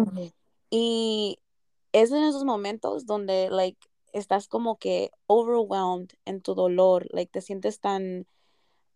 [0.71, 1.38] Y
[1.93, 3.79] es en esos momentos donde like
[4.12, 8.27] estás como que overwhelmed en tu dolor, like te sientes tan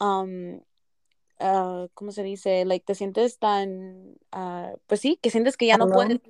[0.01, 0.61] um,
[1.40, 2.64] uh, ¿cómo se dice?
[2.64, 6.20] Like te sientes tan uh, pues sí, que sientes que ya no puedes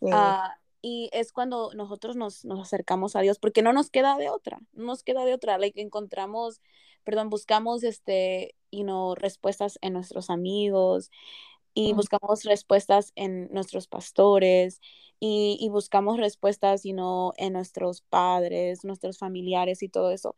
[0.00, 4.30] uh, y es cuando nosotros nos, nos, acercamos a Dios, porque no nos queda de
[4.30, 6.60] otra, no nos queda de otra, like encontramos,
[7.04, 11.10] perdón, buscamos este, you know, respuestas en nuestros amigos
[11.72, 14.80] y buscamos respuestas en nuestros pastores
[15.20, 20.34] y, y, buscamos respuestas, you know, en nuestros padres, nuestros familiares y todo eso,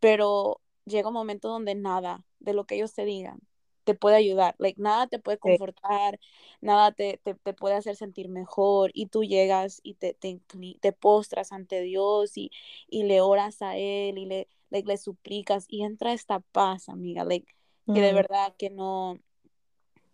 [0.00, 3.40] pero llega un momento donde nada de lo que ellos te digan
[3.84, 6.20] te puede ayudar, like, nada te puede confortar,
[6.60, 10.40] nada te, te, te, puede hacer sentir mejor y tú llegas y te, te,
[10.80, 12.50] te postras ante Dios y,
[12.88, 17.24] y, le oras a Él y le, like, le suplicas y entra esta paz, amiga,
[17.24, 17.52] like,
[17.92, 19.18] que de verdad que no,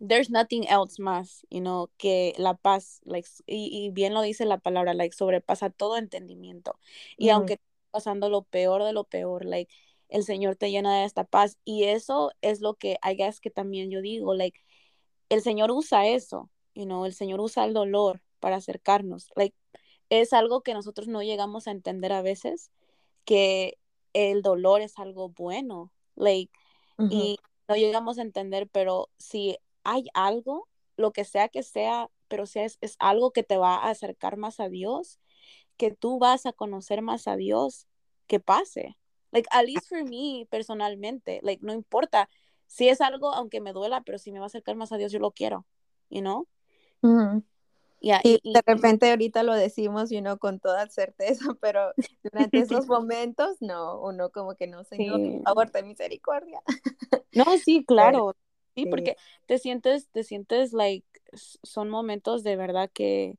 [0.01, 4.47] there's nothing else más, you know, que la paz, like, y, y bien lo dice
[4.47, 6.79] la palabra, like, sobrepasa todo entendimiento.
[7.17, 7.61] Y aunque
[7.91, 9.73] pasando lo peor de lo peor, like,
[10.09, 11.59] el Señor te llena de esta paz.
[11.65, 14.61] Y eso es lo que, I guess, que también yo digo, like,
[15.29, 19.31] el Señor usa eso, you know, el Señor usa el dolor para acercarnos.
[19.37, 19.57] Like,
[20.11, 22.71] es algo que nosotros no llegamos a entender a veces,
[23.25, 23.79] que
[24.15, 26.53] el dolor es algo bueno, like,
[27.11, 32.47] y no llegamos a entender, pero si hay algo, lo que sea que sea, pero
[32.47, 35.21] si es, es algo que te va a acercar más a Dios,
[35.77, 37.87] que tú vas a conocer más a Dios,
[38.27, 38.97] que pase.
[39.31, 42.29] Like, at least for me, personalmente, like, no importa.
[42.67, 45.13] Si es algo, aunque me duela, pero si me va a acercar más a Dios,
[45.13, 45.67] yo lo quiero,
[46.11, 46.47] you know?
[48.01, 53.57] y, de repente ahorita lo decimos, you know, con toda certeza, pero durante esos momentos,
[53.61, 55.31] no, uno como que no, Señor, sí.
[55.31, 56.63] por favor, ten misericordia.
[57.33, 58.35] No, sí, claro.
[58.75, 61.07] sí, porque te sientes, te sientes, like,
[61.63, 63.39] son momentos de verdad que,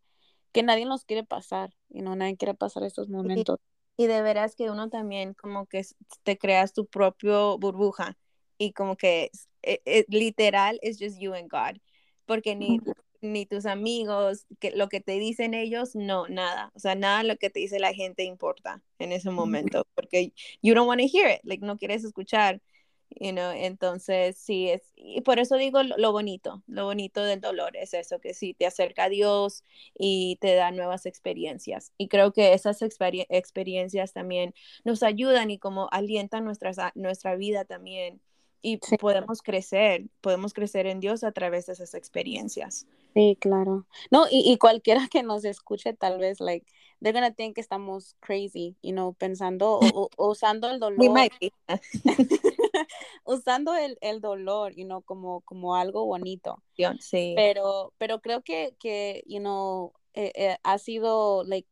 [0.51, 3.59] que nadie nos quiere pasar, y no nadie quiere pasar estos momentos
[3.99, 5.85] y de veras que uno también como que
[6.23, 8.17] te creas tu propio burbuja
[8.57, 11.81] y como que es, e, literal es just you and God,
[12.25, 12.79] porque ni,
[13.19, 17.35] ni tus amigos, que lo que te dicen ellos, no, nada, o sea, nada lo
[17.35, 20.31] que te dice la gente importa en ese momento, porque
[20.61, 22.61] you don't want to hear it, like no quieres escuchar
[23.09, 27.75] you know, entonces sí es, y por eso digo lo, bonito, lo bonito del dolor
[27.75, 29.63] es eso, que sí te acerca a Dios
[29.97, 31.91] y te da nuevas experiencias.
[31.97, 38.21] Y creo que esas experiencias también nos ayudan y como alientan nuestras, nuestra vida también.
[38.61, 42.87] Y podemos crecer, podemos crecer en Dios a través de esas experiencias.
[43.13, 43.85] Sí, claro.
[44.11, 46.69] No, y, y cualquiera que nos escuche tal vez, like,
[47.01, 51.29] they're gonna think que estamos crazy, you know, pensando o, o usando el dolor.
[53.25, 56.61] usando el, el, dolor, you know, como, como algo bonito.
[56.99, 57.33] Sí.
[57.35, 61.67] Pero, pero creo que, que you know, eh, eh, ha sido, like,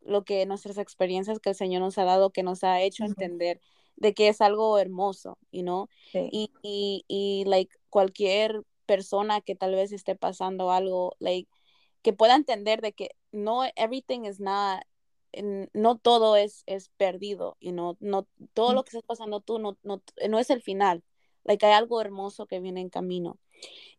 [0.00, 3.60] lo que nuestras experiencias que el Señor nos ha dado, que nos ha hecho entender
[3.96, 6.28] de que es algo hermoso, you know, sí.
[6.32, 11.48] y, y, y, like, cualquier persona que tal vez esté pasando algo, like,
[12.04, 14.84] que pueda entender de que no everything is not
[15.72, 19.76] no todo es, es perdido, y no, no, todo lo que estás pasando tú no,
[19.82, 21.02] no, no es el final,
[21.44, 23.38] like hay algo hermoso que viene en camino.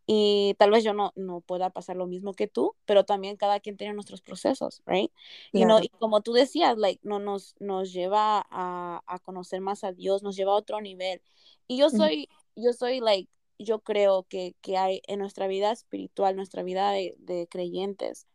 [0.08, 3.60] Y tal vez yo no, no pueda pasar lo mismo que tú, pero también cada
[3.60, 5.12] quien tiene nuestros procesos, right?
[5.52, 5.52] Claro.
[5.52, 9.84] You know, y como tú decías, like, no, nos, nos lleva a, a, conocer más
[9.84, 11.24] a Dios, nos lleva a otro nivel.
[11.68, 12.62] Y yo soy, mm.
[12.62, 17.16] yo soy, like, yo creo que, que hay en nuestra vida espiritual, nuestra vida de,
[17.20, 18.28] de creyentes,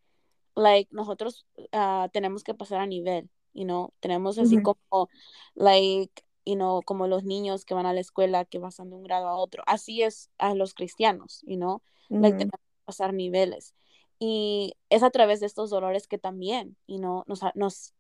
[0.55, 4.77] like, nosotros uh, tenemos que pasar a nivel, you know, tenemos así uh -huh.
[4.91, 5.09] como,
[5.55, 9.03] like, you know, como los niños que van a la escuela, que pasan de un
[9.03, 12.21] grado a otro, así es a los cristianos, you know, uh -huh.
[12.21, 13.75] like, tenemos que pasar niveles.
[14.19, 17.95] Y es a través de estos dolores que también, you know, nos, nos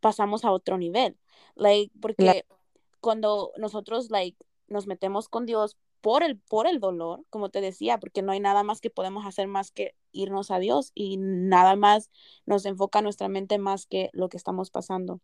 [0.00, 1.16] pasamos a otro nivel,
[1.54, 2.34] like, porque La
[3.00, 4.36] cuando nosotros, like,
[4.66, 8.40] nos metemos con Dios por el, por el dolor, como te decía, porque no hay
[8.40, 12.10] nada más que podemos hacer más que irnos a Dios y nada más
[12.44, 15.20] nos enfoca nuestra mente más que lo que estamos pasando.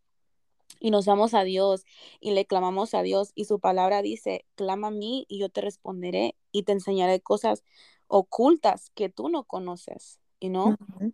[0.79, 1.85] Y nos vamos a Dios
[2.19, 5.61] y le clamamos a Dios y su palabra dice, clama a mí y yo te
[5.61, 7.63] responderé y te enseñaré cosas
[8.07, 10.65] ocultas que tú no conoces, ¿y no?
[10.65, 11.13] Uh -huh.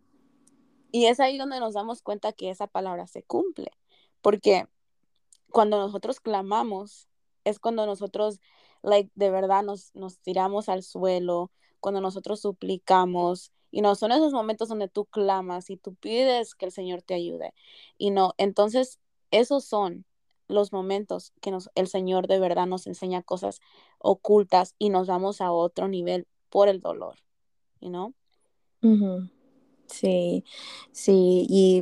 [0.91, 3.71] Y es ahí donde nos damos cuenta que esa palabra se cumple,
[4.21, 4.67] porque
[5.51, 7.07] cuando nosotros clamamos
[7.43, 8.39] es cuando nosotros
[8.81, 14.33] like, de verdad nos, nos tiramos al suelo, cuando nosotros suplicamos, y no, son esos
[14.33, 17.53] momentos donde tú clamas y tú pides que el Señor te ayude.
[17.97, 18.99] Y no, entonces,
[19.31, 20.05] esos son
[20.47, 23.61] los momentos que nos, el Señor de verdad nos enseña cosas
[23.99, 27.15] ocultas y nos vamos a otro nivel por el dolor,
[27.79, 28.13] you know?
[29.89, 30.43] Sí,
[30.91, 31.81] sí, y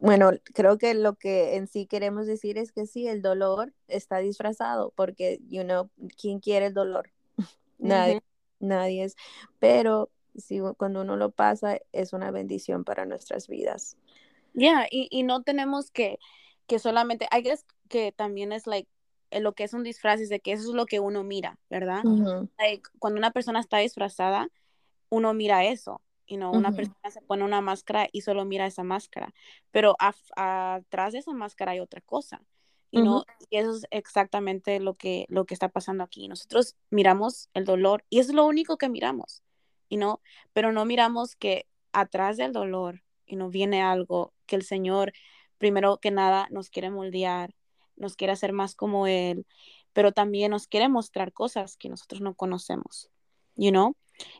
[0.00, 4.18] bueno, creo que lo que en sí queremos decir es que sí, el dolor está
[4.18, 7.10] disfrazado, porque, you know, ¿quién quiere el dolor?
[7.78, 8.22] nadie,
[8.60, 9.16] nadie es,
[9.58, 13.96] pero sí, cuando uno lo pasa es una bendición para nuestras vidas.
[14.54, 16.18] Ya, y, y no tenemos que,
[16.66, 18.88] que solamente, guess que también es like,
[19.30, 21.58] eh, lo que es un disfraz es de que eso es lo que uno mira,
[21.68, 22.02] ¿verdad?
[22.58, 24.48] like, cuando una persona está disfrazada,
[25.10, 28.82] uno mira eso, y no una persona se pone una máscara y solo mira esa
[28.82, 29.34] máscara,
[29.70, 32.42] pero atrás de esa máscara hay otra cosa.
[32.90, 36.28] Y, no, y eso es exactamente lo que, lo que está pasando aquí.
[36.28, 39.42] Nosotros miramos el dolor y es lo único que miramos,
[39.88, 40.20] y no,
[40.52, 45.12] pero no miramos que atrás del dolor y no viene algo que el Señor,
[45.58, 47.54] primero que nada, nos quiere moldear,
[47.96, 49.46] nos quiere hacer más como Él,
[49.92, 53.10] pero también nos quiere mostrar cosas que nosotros no conocemos,
[53.56, 53.96] you know?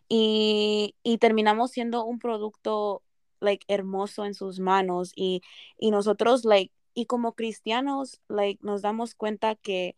[0.09, 3.03] Y, y terminamos siendo un producto,
[3.41, 5.43] like, hermoso en sus manos y,
[5.79, 9.97] y nosotros, like, y como cristianos, like, nos damos cuenta que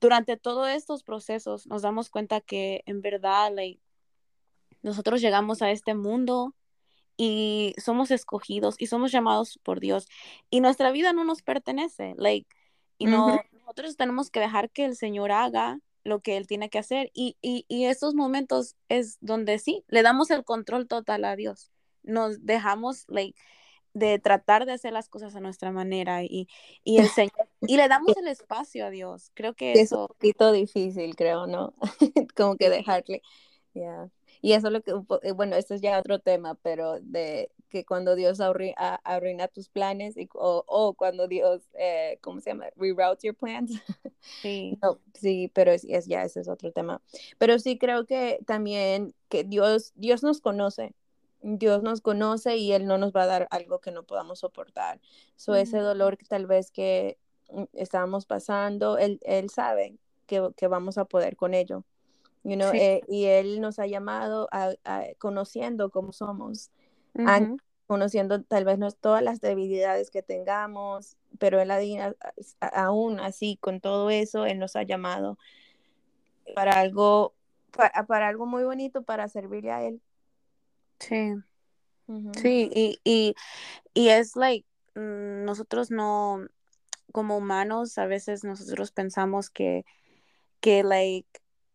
[0.00, 3.80] durante todos estos procesos nos damos cuenta que en verdad, like,
[4.82, 6.54] nosotros llegamos a este mundo
[7.16, 10.06] y somos escogidos y somos llamados por Dios
[10.50, 12.48] y nuestra vida no nos pertenece, like,
[12.96, 16.78] y no, nosotros tenemos que dejar que el Señor haga lo que Él tiene que
[16.78, 21.36] hacer y, y, y estos momentos es donde sí, le damos el control total a
[21.36, 21.70] Dios,
[22.02, 23.38] nos dejamos, like,
[23.94, 26.48] de tratar de hacer las cosas a nuestra manera y,
[26.84, 29.80] y el Señor, y le damos el espacio a Dios, creo que eso...
[29.80, 31.74] Es un poquito difícil, creo, ¿no?
[32.36, 33.22] Como que dejarle,
[33.74, 34.10] ya.
[34.40, 37.84] Y eso es lo que, eh, bueno, esto es ya otro tema, pero de que
[37.84, 42.66] cuando Dios arruina, tus planes y, o, cuando Dios, eh, ¿cómo se llama?
[42.76, 43.72] Reroute your plans.
[44.42, 44.76] Sí.
[44.82, 47.00] no, sí, pero es, es, ya ese es otro tema.
[47.38, 50.92] Pero sí creo que también que Dios, Dios nos conoce.
[51.40, 55.00] Dios nos conoce y Él no nos va a dar algo que no podamos soportar.
[55.36, 57.16] So, ese dolor que tal vez que
[57.50, 61.84] mm, estábamos pasando, Él, él sabe que, que vamos a poder con ello.
[62.44, 64.72] You know, eh, y Él nos ha llamado a,
[65.18, 66.70] conociendo cómo somos,
[67.86, 71.70] conociendo tal vez no todas las debilidades que tengamos, pero Él
[72.60, 75.38] aún así, con todo eso, Él nos ha llamado
[76.54, 77.34] para algo,
[78.06, 80.00] para, algo muy bonito, para servirle a Él.
[80.98, 81.34] Sí.
[82.40, 83.34] Sí, y, y,
[83.92, 86.46] y es like, mm, nosotros no,
[87.12, 89.84] como humanos, a veces nosotros pensamos que,
[90.60, 91.28] que like,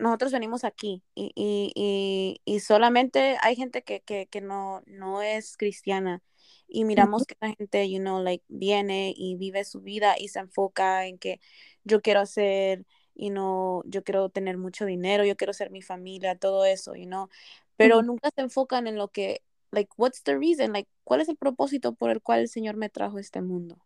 [0.03, 5.57] nosotros venimos aquí y, y, y, solamente hay gente que, que, que, no, no es
[5.57, 6.21] cristiana
[6.67, 10.39] y miramos que la gente, you know, like, viene y vive su vida y se
[10.39, 11.39] enfoca en que
[11.83, 12.85] yo quiero hacer,
[13.15, 17.05] you know, yo quiero tener mucho dinero, yo quiero ser mi familia, todo eso, you
[17.05, 17.29] know,
[17.77, 21.37] pero nunca se enfocan en lo que, like, what's the reason, like, cuál es el
[21.37, 23.77] propósito por el cual el Señor me trajo a este mundo,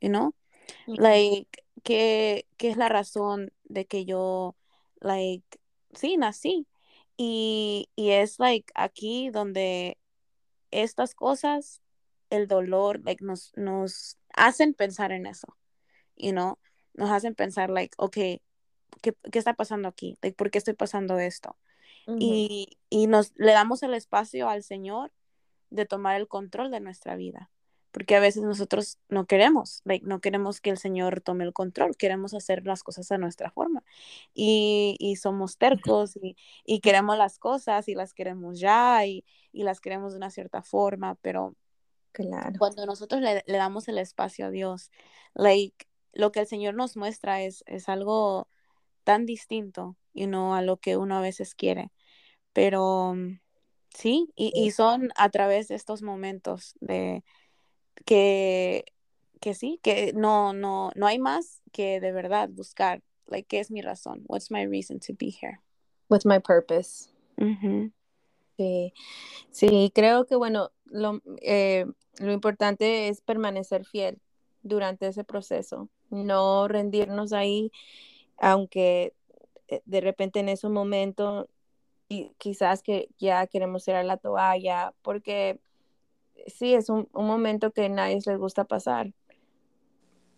[0.00, 0.34] you know,
[0.86, 1.48] like,
[1.82, 4.56] ¿qué, qué es la razón de que yo
[5.00, 5.58] like,
[5.92, 6.66] sí, nací.
[7.16, 9.98] Y, y es, like, aquí donde
[10.70, 11.82] estas cosas,
[12.30, 15.56] el dolor, like, nos, nos hacen pensar en eso,
[16.16, 16.58] you know,
[16.94, 18.14] nos hacen pensar, like, ok,
[19.02, 20.16] ¿qué, qué está pasando aquí?
[20.22, 21.56] Like, ¿por qué estoy pasando esto?
[22.18, 25.12] y, y nos le damos el espacio al Señor
[25.68, 27.50] de tomar el control de nuestra vida
[27.90, 32.34] porque a veces nosotros no queremos, no queremos que el Señor tome el control, queremos
[32.34, 33.82] hacer las cosas a nuestra forma.
[34.34, 39.62] Y, y somos tercos y, y, queremos las cosas y las queremos ya y, y,
[39.62, 41.54] las queremos de una cierta forma, pero
[42.12, 42.58] claro.
[42.58, 44.90] cuando nosotros le, le damos el espacio a Dios,
[45.34, 48.48] like, lo que el Señor nos muestra es, es algo
[49.04, 51.90] tan distinto you know, a lo que uno a veces quiere,
[52.52, 53.14] pero
[53.90, 57.24] sí, y, y son a través de estos momentos de
[58.04, 58.84] que,
[59.40, 63.70] que sí, que no, no, no hay más que de verdad buscar, like, ¿qué es
[63.70, 64.24] mi razón?
[64.28, 65.60] What's my reason to be here?
[66.08, 67.10] What's my purpose?
[68.56, 68.92] Sí,
[69.50, 71.86] sí, creo que bueno, lo, eh,
[72.18, 74.20] lo importante es permanecer fiel
[74.62, 77.70] durante ese proceso, no rendirnos ahí,
[78.36, 79.14] aunque
[79.68, 81.48] eh, de repente en ese momento
[82.08, 85.60] y quizás que ya queremos ir a la toalla, porque
[86.48, 89.12] sí, es un, momento que a nadie les gusta pasar.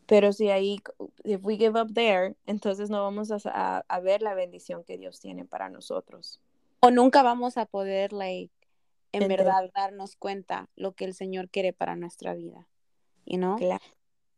[0.06, 0.80] Pero si ahí,
[1.24, 5.20] if we give up there, entonces no vamos a, a, ver la bendición que Dios
[5.20, 6.40] tiene para nosotros.
[6.80, 8.52] O nunca vamos a poder, like,
[9.12, 12.66] en verdad darnos cuenta lo que el Señor quiere para nuestra vida.
[13.24, 13.56] You know?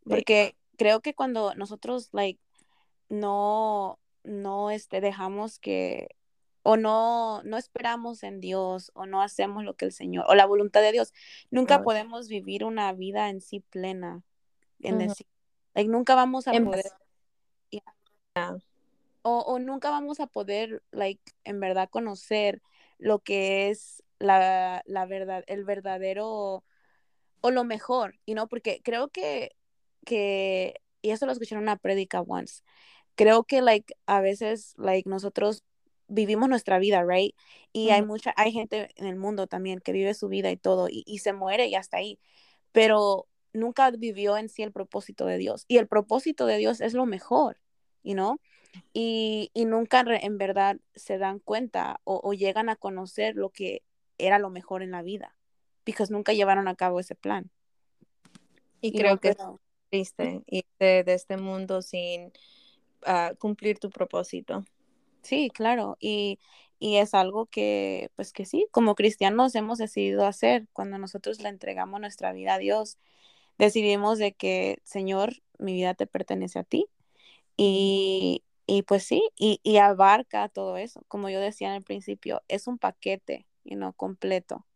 [0.05, 2.41] Porque creo que cuando nosotros, like,
[3.09, 6.09] no, no, este, dejamos que,
[6.63, 10.47] o no, no esperamos en Dios, o no hacemos lo que el Señor, o la
[10.47, 11.13] voluntad de Dios,
[11.51, 14.23] nunca podemos vivir una vida en sí plena,
[14.81, 15.27] en decir,
[15.75, 16.85] like, nunca vamos a poder,
[19.23, 22.63] o, o, nunca vamos a poder, like, en verdad conocer
[22.99, 26.65] lo que es la, la verdad, el verdadero,
[27.41, 29.57] o lo mejor, y no, porque creo que,
[30.05, 32.63] que, y eso lo escuché en una prédica once,
[33.17, 35.65] creo que, like, a veces, like, nosotros
[36.09, 37.35] vivimos nuestra vida, right?
[37.73, 40.89] Y hay mucha, hay gente en el mundo también que vive su vida y todo,
[40.89, 42.19] y, y se muere y hasta ahí,
[42.73, 45.65] pero nunca vivió en sí el propósito de Dios.
[45.69, 47.59] Y el propósito de Dios es lo mejor,
[48.03, 48.39] you know?
[48.93, 53.83] Y, y nunca en verdad se dan cuenta o, o, llegan a conocer lo que
[54.17, 55.37] era lo mejor en la vida,
[55.85, 57.51] porque nunca llevaron a cabo ese plan.
[58.81, 59.37] Y, creo que es
[59.91, 62.33] triste irte de este mundo sin
[63.07, 64.65] uh, cumplir tu propósito.
[65.23, 66.39] Sí, claro, y,
[66.79, 71.49] y es algo que, pues que sí, como cristianos hemos decidido hacer cuando nosotros le
[71.49, 72.99] entregamos nuestra vida a Dios.
[73.59, 76.89] Decidimos de que, Señor, mi vida te pertenece a ti.
[77.57, 81.03] Y, y pues sí, y, y, abarca todo eso.
[81.09, 84.67] Como yo decía en el principio, es un paquete, y no completo.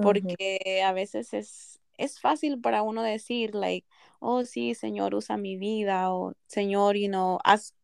[0.00, 3.86] Porque a veces es, es fácil para uno decir, like,
[4.20, 7.74] oh sí, Señor, usa mi vida, o Señor, you know, haz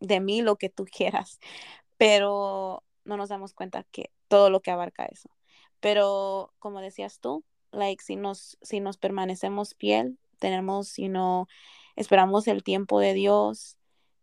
[0.00, 1.40] de mí lo que tú quieras.
[1.96, 5.30] Pero no nos damos cuenta que todo lo que abarca eso.
[5.80, 11.46] Pero como decías tú, like, si nos, si nos permanecemos fiel, tenemos, you know,
[11.96, 13.76] esperamos el tiempo de Dios,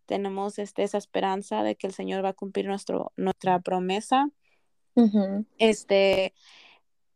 [0.05, 4.29] tenemos este, esa esperanza de que el Señor va a cumplir nuestro, nuestra promesa.
[5.57, 6.33] Este,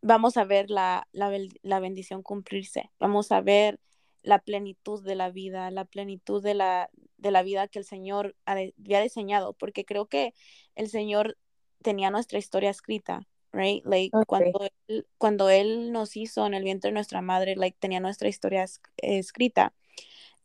[0.02, 3.80] vamos a ver la, la, bendición cumplirse, vamos a ver
[4.24, 6.90] la plenitud de la vida, la plenitud de la,
[7.26, 10.36] de la vida que el Señor había diseñado, porque creo que
[10.76, 11.38] el Señor
[11.82, 13.84] tenía nuestra historia escrita, right?
[13.84, 18.00] Like cuando, él, cuando Él nos hizo en el vientre de nuestra madre, like tenía
[18.00, 18.66] nuestra historia
[18.98, 19.74] escrita.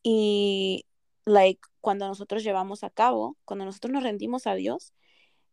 [0.02, 0.86] Y
[1.26, 4.94] like cuando nosotros llevamos a cabo, cuando nosotros nos rendimos a Dios,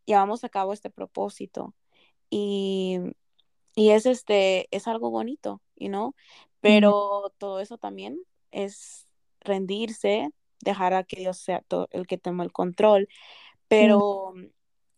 [0.06, 1.76] llevamos a cabo este propósito.
[2.30, 3.00] Y,
[3.76, 6.16] y es este, es algo bonito, you know?
[6.62, 8.18] Pero todo eso también
[8.52, 9.10] es
[9.42, 13.08] rendirse, dejar a que Dios sea todo el que toma el control.
[13.68, 14.34] Pero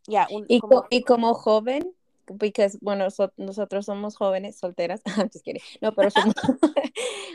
[0.07, 1.95] ya, y, y como joven,
[2.38, 3.07] porque bueno,
[3.38, 5.01] nosotros somos jóvenes, solteras,
[5.82, 6.36] no, pero somos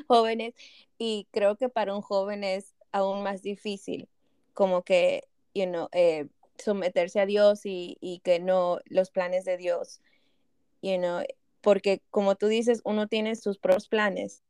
[0.09, 0.55] jóvenes
[0.99, 4.09] y creo que para un joven es aún más difícil
[4.53, 9.57] como que, you know, eh, someterse a Dios y, y, que no los planes de
[9.57, 10.01] Dios,
[10.81, 11.23] you know,
[11.61, 14.43] porque como tú dices, uno tiene sus propios planes,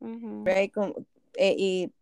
[0.00, 0.72] right?
[1.34, 1.92] Eh, y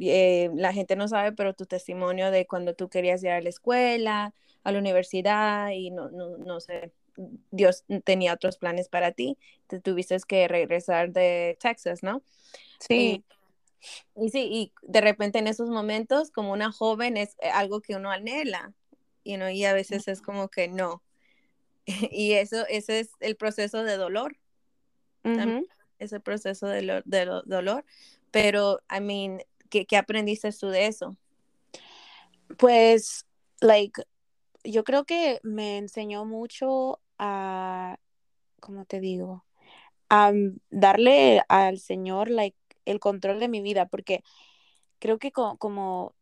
[0.00, 3.48] eh, la gente no sabe, pero tu testimonio de cuando tú querías ir a la
[3.48, 6.92] escuela, a la universidad y no, no, no sé,
[7.50, 12.22] Dios tenía otros planes para ti, te tuviste que regresar de Texas, ¿no?
[12.78, 13.24] Sí.
[14.14, 17.96] Y, sí, y de repente en esos momentos, como una joven, es eh, algo que
[17.96, 18.72] uno anhela,
[19.24, 21.02] you know, y a veces es como que no.
[22.10, 24.36] y eso, ese es el proceso de dolor.
[25.98, 27.84] Ese proceso de, de, dolor.
[28.30, 31.16] Pero, I mean, ¿qué, ¿qué aprendiste tú de eso?
[32.58, 33.26] Pues,
[33.60, 34.02] like,
[34.64, 37.98] yo creo que me enseñó mucho a,
[38.60, 39.44] ¿cómo te digo?
[40.10, 40.32] A
[40.70, 44.22] darle al Señor like, el control de mi vida, porque
[44.98, 46.14] creo que como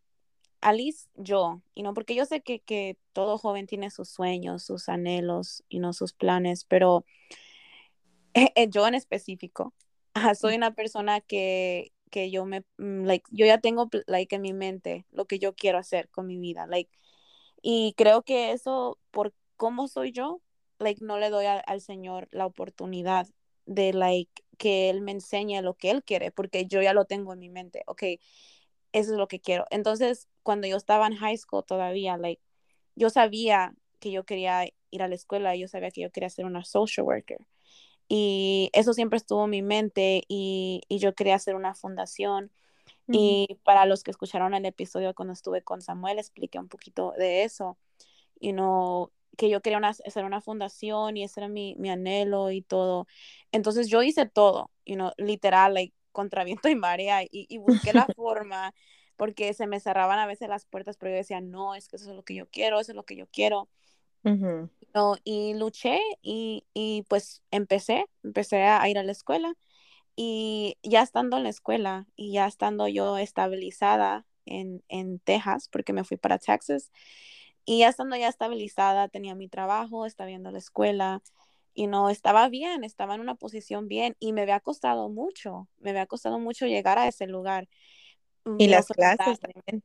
[0.61, 4.89] Alice, yo, y no porque yo sé que, que, todo joven tiene sus sueños, sus
[4.89, 7.05] anhelos y no sus planes, pero
[8.71, 9.73] yo en específico,
[10.39, 14.53] soy una persona que, que yo me, mm, like, yo ya tengo, like, en mi
[14.53, 16.91] mente lo que yo quiero hacer con mi vida, like,
[17.63, 20.41] y creo que eso, por cómo soy yo,
[20.79, 23.27] like, no le doy al Señor la oportunidad
[23.67, 27.33] de, like, que Él me enseñe lo que Él quiere, porque yo ya lo tengo
[27.33, 28.03] en mi mente, ok,
[28.93, 29.65] eso es lo que quiero.
[29.71, 32.43] Entonces, cuando yo estaba en high school todavía, like,
[32.97, 36.45] yo sabía que yo quería ir a la escuela, yo sabía que yo quería ser
[36.47, 37.39] una social worker.
[38.09, 42.51] Y eso siempre estuvo en mi mente y, y yo quería hacer una fundación
[43.11, 47.45] y para los que escucharon el episodio cuando estuve con Samuel, expliqué un poquito de
[47.45, 47.79] eso.
[48.39, 52.61] Y no que yo quería hacer una fundación y ese era mi, mi, anhelo y
[52.63, 53.07] todo.
[53.53, 57.93] Entonces yo hice todo, you know, literal, like, contra viento y marea y, y busqué
[57.93, 58.75] la forma
[59.17, 62.11] porque se me cerraban a veces las puertas, pero yo decía, no, es que eso
[62.11, 63.69] es lo que yo quiero, eso es lo que yo quiero.
[64.95, 69.55] No, y luché y, y, pues empecé, empecé a ir a la escuela
[70.17, 75.93] y ya estando en la escuela y ya estando yo estabilizada en, en Texas, porque
[75.93, 76.93] me fui para Texas,
[77.65, 81.23] y ya estando ya estabilizada, tenía mi trabajo, estaba viendo la escuela
[81.75, 85.91] y no estaba bien, estaba en una posición bien y me había costado mucho, me
[85.91, 87.69] había costado mucho llegar a ese lugar.
[88.57, 89.83] Y las clases también.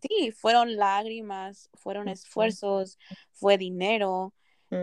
[0.00, 2.98] Sí, fueron lágrimas, fueron esfuerzos,
[3.32, 4.32] fue dinero,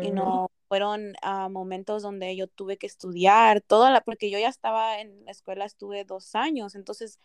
[0.01, 4.47] y no fueron uh, momentos donde yo tuve que estudiar, toda la, porque yo ya
[4.47, 7.19] estaba en la escuela, estuve dos años, entonces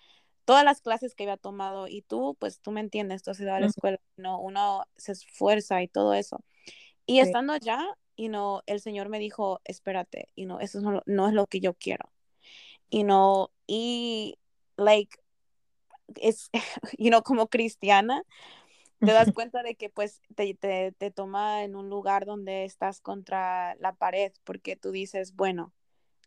[0.45, 3.55] todas las clases que había tomado y tú, pues tú me entiendes, tú has ido
[3.55, 6.41] a la escuela, no, uno se esfuerza y todo eso.
[7.05, 7.85] Y estando allá,
[8.17, 11.61] y no, el Señor me dijo, espérate, y no, eso no, no es lo que
[11.61, 12.11] yo quiero.
[12.89, 14.39] Y no, y
[14.77, 15.19] like,
[16.15, 16.51] es,
[16.99, 18.23] you know, como cristiana,
[18.99, 23.01] te das cuenta de que pues te, te, te, toma en un lugar donde estás
[23.01, 25.73] contra la pared porque tú dices, bueno,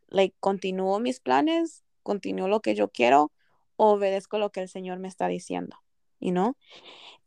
[0.08, 3.32] like, continúo mis planes, continúo lo que yo quiero,
[3.76, 5.78] obedezco lo que el Señor me está diciendo,
[6.20, 6.56] you know?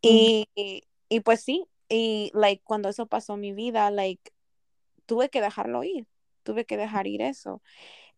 [0.01, 4.33] Y, y, y, pues sí, y like cuando eso pasó en mi vida, like
[5.07, 6.07] tuve que dejarlo ir,
[6.43, 7.63] tuve que dejar ir eso.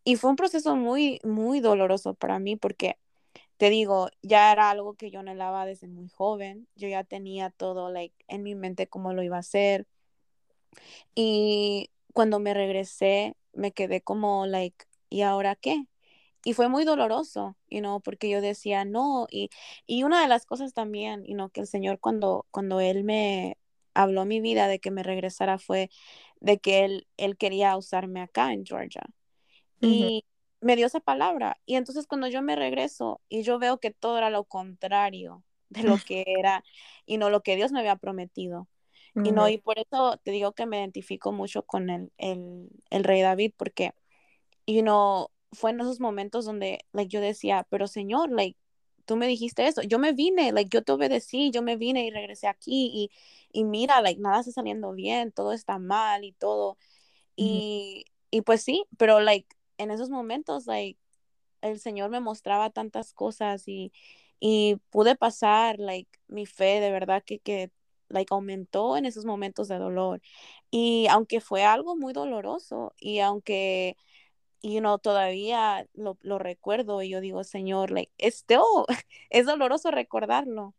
[0.05, 2.99] Y fue un proceso muy, muy doloroso para mí porque
[3.57, 6.69] te digo, ya era algo que yo anhelaba desde muy joven.
[6.77, 9.87] Yo ya tenía todo like, en mi mente cómo lo iba a hacer.
[11.15, 15.87] Y cuando me regresé, me quedé como, like, ¿y ahora qué?
[16.45, 19.51] Y fue muy doloroso, you know, porque yo decía, no, y,
[19.87, 23.59] y una de las cosas también, you know, que el Señor cuando, cuando Él me
[23.95, 25.91] habló a mi vida de que me regresara fue
[26.41, 29.03] de que Él, él quería usarme acá en Georgia.
[29.81, 30.25] Y
[30.65, 31.61] me dio esa palabra.
[31.67, 35.85] Y entonces cuando yo me regreso y yo veo que todo era lo contrario de
[35.85, 36.65] lo que era
[37.07, 38.69] y no lo que Dios me había prometido.
[39.23, 43.05] Y no, y por eso te digo que me identifico mucho con el, el, el
[43.05, 43.95] rey David, porque,
[44.67, 48.59] you know, fue en esos momentos donde, like, yo decía, pero Señor, like,
[49.07, 52.11] tú me dijiste eso, yo me vine, like, yo te obedecí, yo me vine y
[52.11, 53.11] regresé aquí y,
[53.53, 56.79] y mira, like, nada está saliendo bien, todo está mal y todo.
[57.37, 59.49] Y, y pues sí, pero, like,
[59.79, 60.99] en esos momentos, like,
[61.63, 63.93] el Señor me mostraba tantas cosas y,
[64.41, 67.71] y pude pasar, like, mi fe de verdad que, que,
[68.09, 70.21] like, aumentó en esos momentos de dolor.
[70.71, 73.97] Y aunque fue algo muy doloroso y aunque,
[74.63, 78.61] you know, todavía lo, lo recuerdo y yo digo, Señor, like, still,
[79.31, 80.75] es doloroso recordarlo.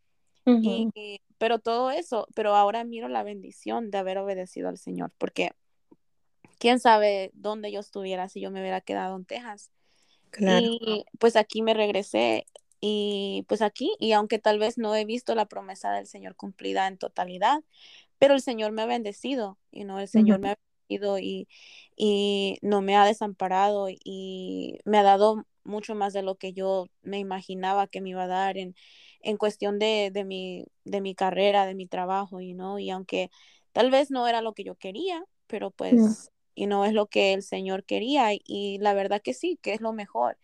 [0.61, 0.89] y,
[1.37, 5.51] pero todo eso, pero ahora miro la bendición de haber obedecido al Señor, porque
[6.59, 9.71] quién sabe dónde yo estuviera si yo me hubiera quedado en Texas.
[10.31, 10.65] Claro.
[10.65, 12.45] Y pues aquí me regresé
[12.81, 16.87] y pues aquí, y aunque tal vez no he visto la promesa del Señor cumplida
[16.87, 17.63] en totalidad,
[18.19, 20.55] pero el Señor me ha bendecido, y no el Señor me ha
[20.87, 21.47] bendecido y,
[21.95, 26.87] y no me ha desamparado y me ha dado mucho más de lo que yo
[27.01, 28.75] me imaginaba que me iba a dar en,
[29.21, 33.31] en cuestión de, de, mi, de mi carrera, de mi trabajo, y no y aunque
[33.71, 37.33] tal vez no era lo que yo quería, pero pues y no es lo que
[37.33, 40.37] el Señor quería y la verdad que sí, que es lo mejor.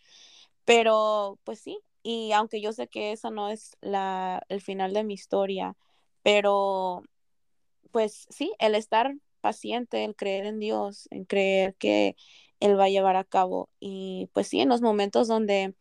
[0.65, 5.03] Pero pues sí, y aunque yo sé que eso no es la, el final de
[5.03, 5.75] mi historia,
[6.23, 7.03] pero
[7.91, 12.15] pues sí, el estar paciente, el creer en Dios, en creer que
[12.59, 13.69] Él va a llevar a cabo.
[13.79, 15.75] Y pues sí, en los momentos donde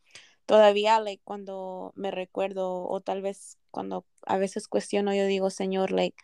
[0.46, 5.92] todavía, like, cuando me recuerdo o tal vez cuando a veces cuestiono, yo digo, Señor,
[5.92, 6.16] like,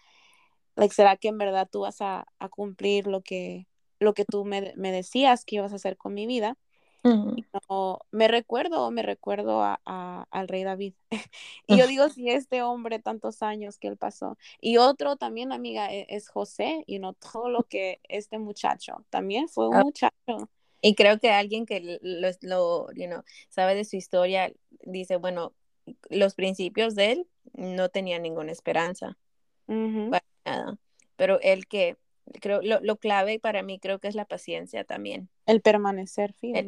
[0.77, 3.67] like ¿será que en verdad tú vas a, a cumplir lo que,
[3.99, 6.57] lo que tú me, me, decías que ibas a hacer con mi vida.
[7.05, 10.95] no, me recuerdo, me recuerdo a, a, al rey David.
[11.69, 14.37] y yo digo, si este hombre, tantos años que él pasó.
[14.61, 19.49] Y otro también, amiga, e, es, José, y no todo lo que este muchacho también
[19.49, 19.83] fue un ah.
[19.85, 20.51] muchacho.
[20.83, 25.53] Y creo que alguien que lo, lo you know, sabe de su historia dice, bueno,
[26.11, 29.17] los principios de él no tenían ninguna esperanza.
[29.67, 30.79] para nada.
[31.17, 31.97] Pero él que
[32.41, 35.29] creo lo, lo, clave para mí creo que es la paciencia también.
[35.47, 36.67] El permanecer firme.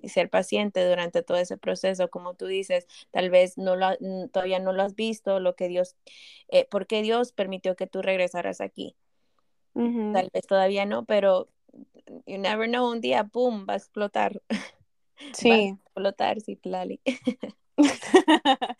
[0.00, 3.88] Y ser paciente durante todo ese proceso, como tú dices, tal vez no lo,
[4.32, 5.96] todavía no lo has visto, lo que Dios,
[6.48, 8.96] eh, porque Dios permitió que tú regresaras aquí.
[9.74, 11.48] Tal vez todavía no, pero
[12.26, 14.42] you never know, un día, boom, va a explotar.
[15.34, 15.50] Sí.
[15.50, 17.00] Va a explotar, sí, Lali.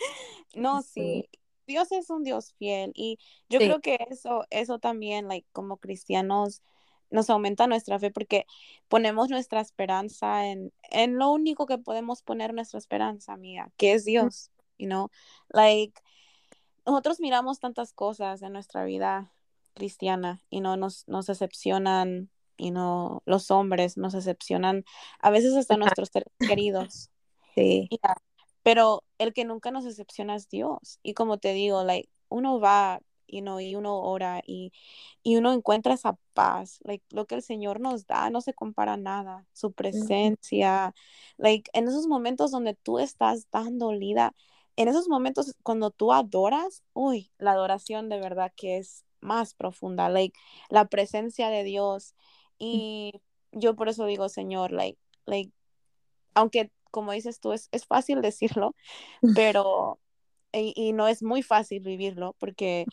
[0.55, 1.29] no, sí.
[1.73, 3.19] Dios es un Dios fiel y
[3.49, 6.61] yo creo que eso, eso también, like, como cristianos,
[7.09, 8.45] nos aumenta nuestra fe porque
[8.89, 14.05] ponemos nuestra esperanza en, en lo único que podemos poner nuestra esperanza, amiga, que es
[14.05, 15.09] Dios, you know,
[15.49, 15.99] like,
[16.85, 19.33] nosotros miramos tantas cosas en nuestra vida
[19.73, 24.85] cristiana y no nos, nos decepcionan, y no los hombres nos decepcionan,
[25.21, 27.11] a veces hasta nuestros seres queridos.
[27.55, 27.89] Sí.
[28.63, 30.99] Pero el que nunca nos decepciona es Dios.
[31.03, 33.01] Y como te digo, like, uno va
[33.33, 34.73] you know, y uno ora y,
[35.23, 36.79] y, uno encuentra esa paz.
[36.85, 39.47] Like, lo que el Señor nos da no se compara a nada.
[39.53, 40.95] Su presencia,
[41.39, 44.35] like, en esos momentos donde tú estás tan dolida,
[44.77, 50.09] en esos momentos cuando tú adoras, uy, la adoración de verdad que es más profunda,
[50.09, 50.39] like,
[50.69, 52.15] la presencia de Dios.
[52.59, 53.15] Y
[53.53, 55.53] yo por eso digo, Señor, like, like,
[56.35, 58.77] aunque como dices tú, es, es fácil decirlo,
[59.35, 59.99] pero
[60.53, 62.87] y, no es muy fácil vivirlo porque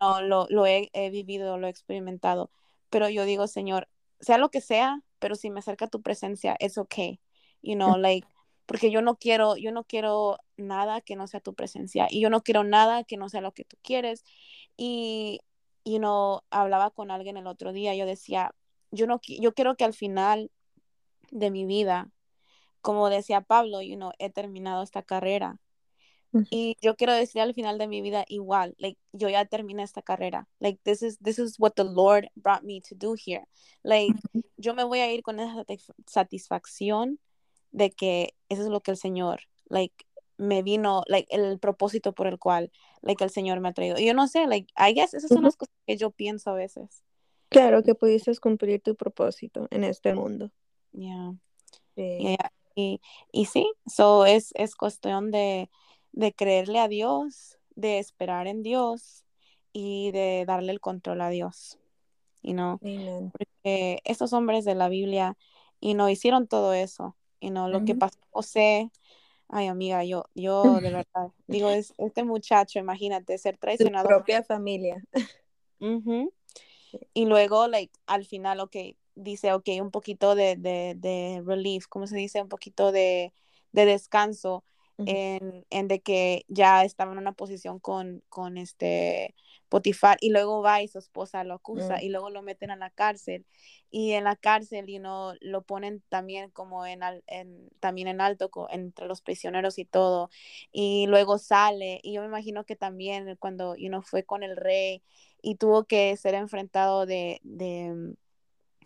[0.00, 2.50] lo, lo he, vivido, lo he experimentado,
[2.90, 6.78] pero yo digo, Señor, sea lo que sea, pero si me acerca tu presencia, es
[6.78, 7.20] okay,
[7.62, 8.26] you know, like,
[8.64, 12.30] porque yo no quiero, yo no quiero nada que no sea tu presencia y yo
[12.30, 14.24] no quiero nada que no sea lo que tú quieres.
[14.76, 15.40] Y,
[15.84, 18.54] you know, hablaba con alguien el otro día, yo decía,
[18.90, 20.50] yo no, yo quiero que al final
[21.30, 22.10] de mi vida,
[22.86, 25.58] como decía Pablo, you know, he terminado esta carrera
[26.50, 30.02] y yo quiero decir al final de mi vida igual, like yo ya terminé esta
[30.02, 30.46] carrera.
[30.60, 33.48] Like this is this is what the Lord brought me to do here.
[33.82, 34.14] Like
[34.56, 35.64] yo me voy a ir con esa
[36.06, 37.18] satisfacción
[37.72, 40.06] de que eso es lo que el Señor like
[40.36, 42.70] me vino like el propósito por el cual
[43.02, 43.98] like el Señor me ha traído.
[43.98, 46.54] Y yo no sé, like I guess esas son las cosas que yo pienso a
[46.54, 47.02] veces.
[47.48, 50.52] Claro que pudiste cumplir tu propósito en este mundo.
[50.92, 51.34] Yeah.
[52.76, 53.00] Y,
[53.32, 55.70] y sí, so es, es cuestión de,
[56.12, 59.24] de creerle a Dios, de esperar en Dios
[59.72, 61.78] y de darle el control a Dios.
[62.42, 62.78] Y no,
[63.32, 65.36] porque estos hombres de la Biblia
[65.80, 67.16] y no hicieron todo eso.
[67.40, 68.90] Y no, lo que pasó José,
[69.48, 74.04] ay amiga, yo, yo de verdad, digo, es este muchacho, imagínate, ser traicionado.
[74.04, 75.02] Su propia familia.
[77.12, 78.76] Y luego, like, al final, ok,
[79.16, 82.40] dice, ok, un poquito de, de, de relief, ¿cómo se dice?
[82.40, 83.32] Un poquito de,
[83.72, 84.64] de descanso
[84.98, 89.34] en, de que ya estaba en una posición con, con este
[89.68, 92.02] Potifar y luego va y su esposa lo acusa mm.
[92.02, 93.44] y luego lo meten a la cárcel
[93.90, 98.50] y en la cárcel y no lo ponen también como en, en también en alto
[98.70, 100.30] entre los prisioneros y todo
[100.72, 104.56] y luego sale y yo me imagino que también cuando you know, fue con el
[104.56, 105.02] rey
[105.42, 108.14] y tuvo que ser enfrentado de, de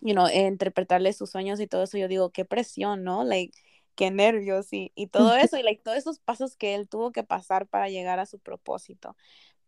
[0.01, 3.57] you know, interpretarle sus sueños y todo eso yo digo qué presión no like
[4.01, 7.23] qué nervios y, y todo eso, y like, todos esos pasos que él tuvo que
[7.23, 9.15] pasar para llegar a su propósito.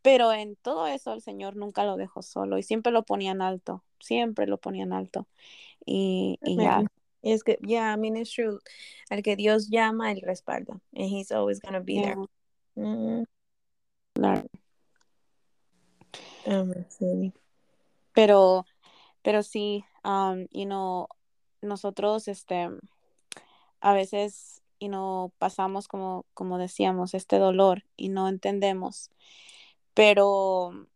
[0.01, 3.85] Pero en todo eso el Señor nunca lo dejó solo y siempre lo ponían alto,
[4.01, 5.29] siempre lo ponían alto.
[5.85, 6.83] Y, y ya.
[7.21, 8.59] Es que, yeah, I mean, it's true.
[9.11, 10.81] Al que Dios llama, Él respalda.
[10.93, 12.17] And He's always going to be there.
[14.15, 14.49] Claro.
[18.13, 18.67] Pero,
[19.23, 21.09] pero sí, um, you know,
[21.61, 22.69] nosotros, este,
[23.81, 29.11] a veces y no pasamos como, como decíamos, este dolor y no entendemos.
[29.95, 30.89] Pero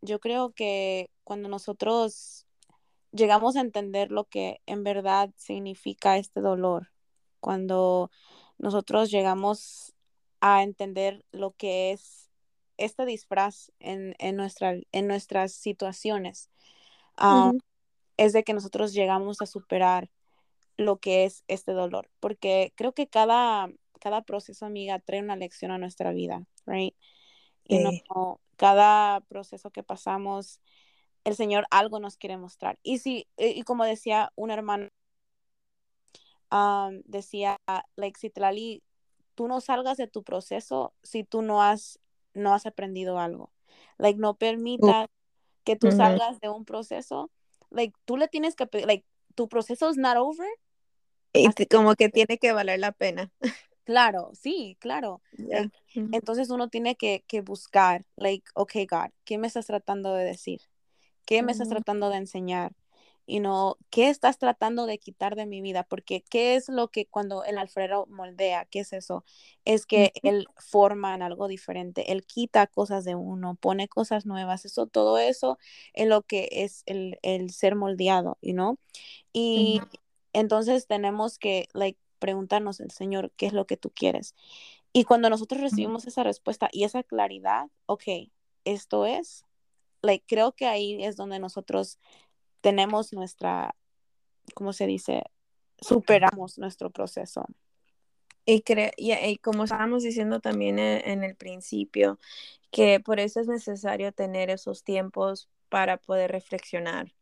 [0.00, 2.46] yo creo que cuando nosotros
[3.10, 6.92] llegamos a entender lo que en verdad significa este dolor,
[7.40, 8.12] cuando
[8.58, 9.92] nosotros llegamos
[10.40, 12.30] a entender lo que es
[12.76, 16.48] este disfraz en, nuestra, en nuestras situaciones,
[17.16, 17.50] ah,
[18.20, 20.10] es de que nosotros llegamos a superar
[20.76, 25.70] lo que es este dolor, porque creo que cada, cada proceso, amiga, trae una lección
[25.70, 26.94] a nuestra vida, right?
[27.66, 30.60] Y no, cada proceso que pasamos,
[31.24, 32.78] el Señor algo nos quiere mostrar.
[32.82, 34.90] Y si, y como decía un hermano,
[37.04, 37.56] decía,
[37.96, 38.82] like, Citlali,
[39.34, 41.98] tú no salgas de tu proceso si tú no has,
[42.34, 43.50] no has aprendido algo.
[43.96, 45.08] Like, no permitas
[45.64, 47.30] que tú salgas de un proceso.
[47.70, 49.04] Like, tú le tienes que, like,
[49.34, 50.48] tu proceso es not over
[51.32, 53.30] y como que tiene que valer la pena.
[53.84, 55.20] Claro, sí, claro.
[56.12, 60.60] entonces uno tiene que, que, buscar, like, ok, God, ¿qué me estás tratando de decir?
[61.26, 62.72] ¿Qué me estás tratando de enseñar?
[63.30, 65.84] Y no, ¿qué estás tratando de quitar de mi vida?
[65.84, 68.64] Porque ¿qué es lo que cuando el alfredo moldea?
[68.64, 69.24] ¿Qué es eso?
[69.64, 74.64] Es que él forma en algo diferente, él quita cosas de uno, pone cosas nuevas,
[74.64, 75.58] eso, todo eso
[75.92, 78.78] es lo que es el, el ser moldeado, you know?
[79.32, 79.80] Y,
[80.32, 84.34] entonces tenemos que like, preguntarnos el Señor, ¿qué es lo que tú quieres?
[84.92, 88.02] Y cuando nosotros recibimos esa respuesta y esa claridad, ok,
[88.64, 89.44] esto es,
[90.02, 92.00] like, creo que ahí es donde nosotros
[92.60, 93.74] tenemos nuestra,
[94.54, 95.22] ¿cómo se dice?
[95.80, 97.46] Superamos nuestro proceso.
[98.46, 98.62] Y,
[98.96, 102.18] y, como estábamos diciendo también e, en, el principio,
[102.70, 107.12] que por eso es necesario tener esos tiempos para poder reflexionar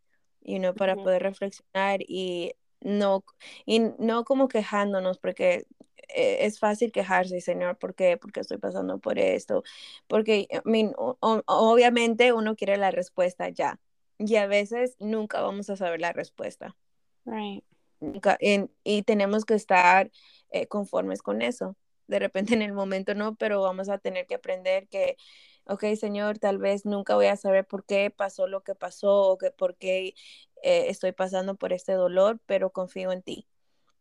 [0.48, 3.24] you know, para poder reflexionar y no,
[3.66, 5.66] y no como quejándonos, porque
[6.08, 8.16] eh, es fácil quejarse, Señor, ¿por qué?
[8.16, 9.62] Porque estoy pasando por esto.
[10.06, 13.78] Porque, I mean, obviamente uno quiere la respuesta ya.
[14.18, 16.76] Y a veces nunca vamos a saber la respuesta.
[17.24, 17.64] Right.
[18.00, 20.10] Nunca, y tenemos que estar
[20.50, 21.76] eh, conformes con eso.
[22.06, 25.16] De repente en el momento no, pero vamos a tener que aprender que,
[25.64, 29.38] ok, Señor, tal vez nunca voy a saber por qué pasó lo que pasó o
[29.38, 30.14] que por qué
[30.62, 33.46] eh, estoy pasando por este dolor, pero confío en ti.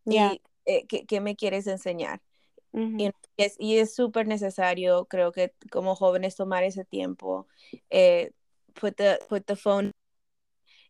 [0.05, 0.18] Y
[0.65, 2.22] eh, ¿qué, me quieres enseñar?
[3.57, 7.47] Y es súper necesario, creo que como jóvenes, tomar ese tiempo,
[8.74, 9.91] put, the, put the phone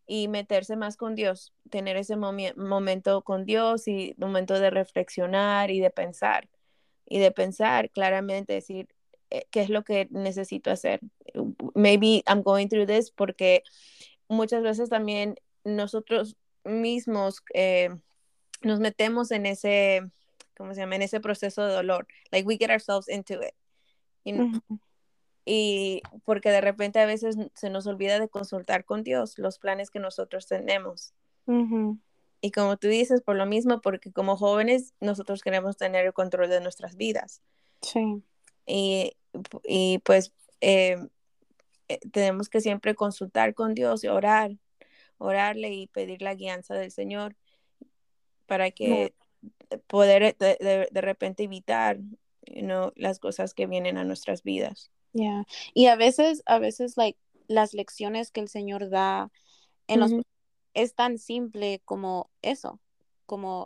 [0.07, 5.81] y meterse más con Dios, tener ese momento con Dios y momento de reflexionar y
[5.81, 6.49] de pensar.
[7.05, 8.87] Y de pensar claramente, decir,
[9.29, 11.01] eh, ¿qué es lo que necesito hacer?
[11.75, 13.63] Maybe I'm going through this porque
[14.29, 17.89] muchas veces también nosotros mismos eh,
[18.61, 20.09] nos metemos en ese,
[20.55, 20.95] ¿cómo se llama?
[20.95, 22.07] En ese proceso de dolor.
[22.31, 23.53] Like we get ourselves into it.
[25.49, 29.89] Y porque de repente a veces se nos olvida de consultar con Dios los planes
[29.89, 31.13] que nosotros tenemos.
[32.41, 36.49] Y como tú dices, por lo mismo, porque como jóvenes nosotros queremos tener el control
[36.49, 37.41] de nuestras vidas.
[37.81, 38.21] Sí.
[38.65, 39.13] Y,
[39.63, 40.97] y pues eh,
[41.87, 44.51] eh, tenemos que siempre consultar con Dios y orar,
[45.17, 47.37] orarle y pedir la guianza del Señor
[48.47, 49.13] para que
[49.87, 51.99] poder de, de, repente evitar
[52.47, 54.91] you las cosas que vienen a nuestras vidas.
[55.17, 55.45] Yeah.
[55.73, 59.31] Y a veces, a veces, like, las lecciones que el Señor da
[59.87, 60.11] en los
[60.73, 62.79] es tan simple como eso,
[63.25, 63.65] como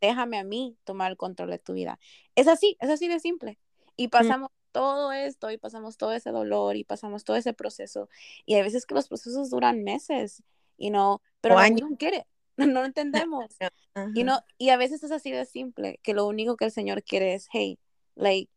[0.00, 1.98] déjame a mí tomar el control de tu vida.
[2.34, 3.58] Es así, es así de simple.
[3.96, 8.08] Y pasamos todo esto y pasamos todo ese dolor y pasamos todo ese proceso.
[8.44, 10.42] Y hay veces que los procesos duran meses,
[10.76, 12.26] y no, pero no quiere.
[12.56, 13.46] no lo entendemos.
[14.14, 17.02] y, no, y a veces es así de simple, que lo único que el Señor
[17.02, 17.78] quiere es, hey,
[18.16, 18.50] like,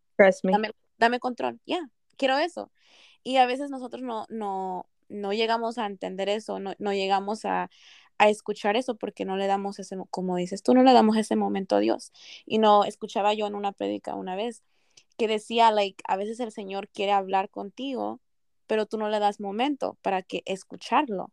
[1.00, 2.72] Dame, control, ya, quiero eso.
[3.24, 7.70] Y a veces nosotros no, no, no llegamos a entender eso, no, no llegamos a,
[8.18, 11.36] a, escuchar eso porque no le damos ese, como dices tú, no le damos ese
[11.36, 12.12] momento a Dios.
[12.46, 14.64] Y no, escuchaba yo en una prédica una vez
[15.18, 18.20] que decía, like, a veces el Señor quiere hablar contigo,
[18.68, 21.32] pero tú no le das momento para que escucharlo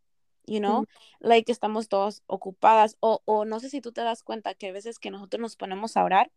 [0.51, 0.87] you know,
[1.21, 4.73] like estamos todos ocupadas o, o, no sé si tú te das cuenta que a
[4.73, 6.31] veces que nosotros nos ponemos a orar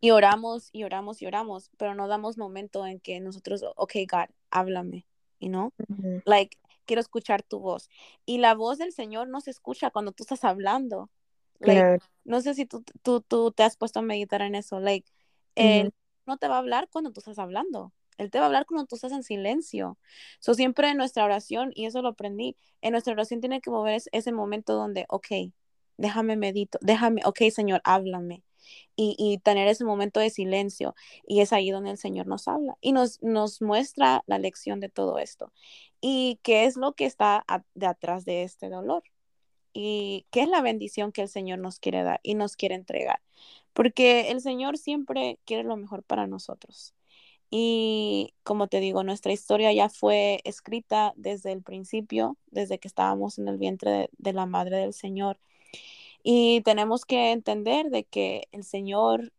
[0.00, 4.28] y oramos y oramos y oramos, pero no damos momento en que nosotros, ok, God,
[4.50, 5.06] háblame,
[5.40, 5.72] you know,
[6.24, 7.90] like quiero escuchar tu voz.
[8.24, 11.10] Y la voz del Señor no se escucha cuando tú estás hablando.
[11.58, 15.10] Like, No sé si tú, tú, tú, te has puesto a meditar en eso, like,
[15.54, 15.92] Él
[16.26, 17.92] no te va a hablar cuando tú estás hablando.
[18.18, 19.98] Él te va a hablar cuando tú estás en silencio.
[20.38, 24.00] So, siempre en nuestra oración, y eso lo aprendí, en nuestra oración tiene que mover
[24.10, 25.52] ese momento donde, ok,
[25.98, 28.42] déjame medito, déjame, ok, Señor, háblame.
[28.96, 30.94] Y, y, tener ese momento de silencio.
[31.26, 34.88] Y es ahí donde el Señor nos habla y nos, nos muestra la lección de
[34.88, 35.52] todo esto.
[36.00, 37.44] Y qué es lo que está
[37.74, 39.02] de atrás de este dolor.
[39.72, 43.20] Y qué es la bendición que el Señor nos quiere dar y nos quiere entregar.
[43.74, 46.94] Porque el Señor siempre quiere lo mejor para nosotros.
[47.50, 53.38] Y como te digo, nuestra historia ya fue escrita desde el principio, desde que estábamos
[53.38, 55.38] en el vientre de, la Madre del Señor.
[56.28, 59.32] Y tenemos que entender de que el Señor,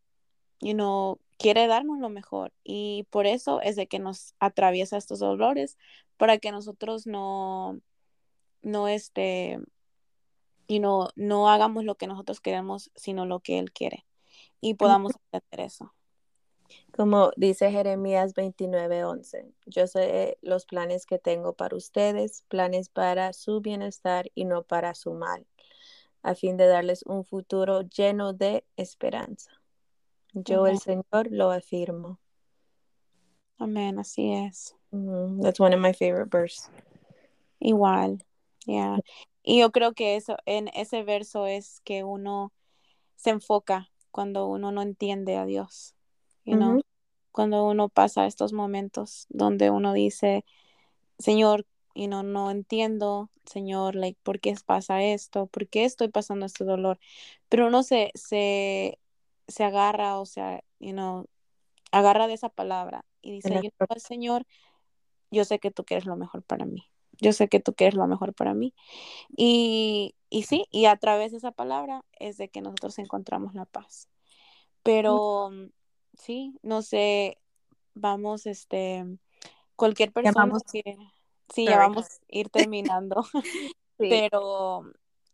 [0.61, 2.53] you know, quiere darnos lo mejor.
[2.63, 5.77] Y por eso es de que nos atraviesa estos dolores,
[6.15, 7.81] para que nosotros no,
[8.61, 9.59] no, este,
[10.69, 14.05] you know, no hagamos lo que nosotros queremos, sino lo que Él quiere.
[14.61, 15.93] Y podamos entender eso.
[16.95, 23.59] Como dice Jeremías 29:11, yo sé los planes que tengo para ustedes, planes para su
[23.59, 25.45] bienestar y no para su mal,
[26.27, 29.51] a fin de darles un futuro lleno de esperanza.
[30.33, 32.19] Yo, el Señor, lo afirmo.
[33.57, 34.75] Amén, así es.
[35.41, 36.69] That's one of my favorite verses.
[37.59, 38.23] Igual,
[38.65, 38.97] yeah.
[39.43, 42.51] Y yo creo que eso, en ese verso es que uno
[43.15, 45.95] se enfoca cuando uno no entiende a Dios
[46.47, 46.81] you
[47.31, 50.43] cuando uno pasa estos momentos donde uno dice,
[51.19, 51.67] Señor,
[51.97, 55.47] y no, no entiendo, Señor, like, ¿por qué pasa esto?
[55.47, 56.99] ¿Por qué estoy pasando este dolor?
[57.49, 58.99] Pero uno se, se,
[59.47, 61.25] se agarra, o sea, you know,
[61.91, 64.45] agarra de esa palabra y dice, Señor,
[65.31, 66.87] yo sé que tú quieres lo mejor para mí.
[67.19, 68.75] Yo sé que tú quieres lo mejor para mí.
[69.35, 73.65] Y, y sí, y a través de esa palabra es de que nosotros encontramos la
[73.65, 74.07] paz.
[74.83, 75.49] Pero
[76.13, 77.39] sí, no sé,
[77.95, 79.03] vamos, este,
[79.75, 80.95] cualquier persona que,
[81.53, 83.25] sí, ya vamos a ir terminando.
[83.97, 84.83] Pero,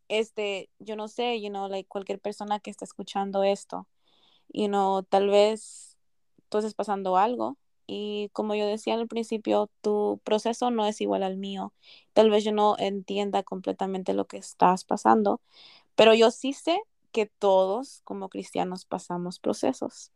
[0.07, 3.87] este, yo no sé, you know, like cualquier persona que esté escuchando esto,
[4.53, 5.97] you know, tal vez
[6.49, 7.57] tú estés pasando algo
[7.87, 11.73] y como yo decía al principio, tu proceso no es igual al mío.
[12.13, 15.41] Tal vez yo no entienda completamente lo que estás pasando,
[15.95, 16.79] pero yo sí sé
[17.13, 20.11] que todos como cristianos pasamos procesos.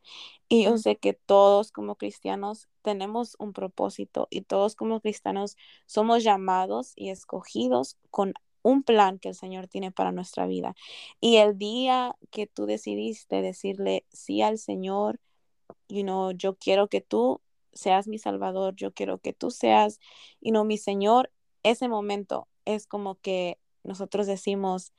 [0.49, 6.23] Y yo sé que todos como cristianos tenemos un propósito y todos como cristianos somos
[6.23, 8.33] llamados y escogidos con
[8.63, 10.75] un plan que el Señor tiene para nuestra vida.
[11.21, 15.21] Y el día que tú decidiste decirle sí al Señor,
[15.87, 17.41] you know, yo quiero que tú
[17.71, 19.99] seas mi Salvador, yo quiero que tú seas,
[20.41, 21.31] y no mi Señor,
[21.63, 24.93] ese momento es como que nosotros decimos,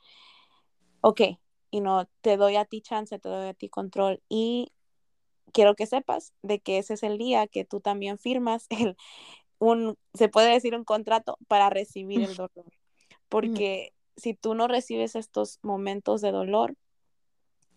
[1.01, 1.23] ok,
[1.71, 4.73] y no te doy a ti chance, te doy a ti control y
[5.53, 8.97] quiero que sepas de que ese es el día que tú también firmas el,
[9.59, 12.73] un, se puede decir un contrato para recibir el dolor.
[13.29, 16.77] Porque si tú no recibes estos momentos de dolor,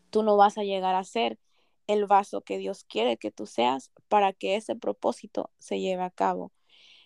[0.09, 1.39] tú no vas a llegar a ser
[1.87, 6.09] el vaso que Dios quiere que tú seas para que ese propósito se lleve a
[6.09, 6.51] cabo.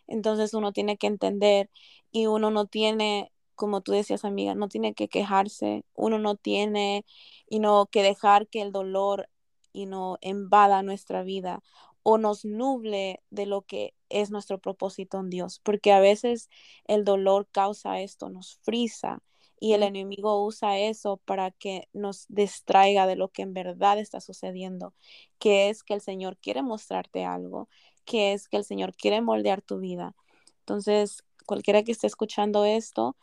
[0.07, 1.69] Entonces uno tiene que entender
[2.11, 7.05] y uno no tiene, como tú decías amiga, no tiene que quejarse, uno no tiene
[7.49, 9.29] y no que dejar que el dolor
[9.73, 11.61] y no invada nuestra vida
[12.03, 16.49] o nos nuble de lo que es nuestro propósito en Dios, porque a veces
[16.85, 19.23] el dolor causa esto, nos frisa
[19.59, 24.21] y el enemigo usa eso para que nos distraiga de lo que en verdad está
[24.21, 24.93] sucediendo,
[25.39, 27.69] que es que el Señor quiere mostrarte algo,
[28.05, 30.15] que es que el Señor quiere moldear tu vida.
[30.59, 33.17] Entonces, cualquiera que esté escuchando esto,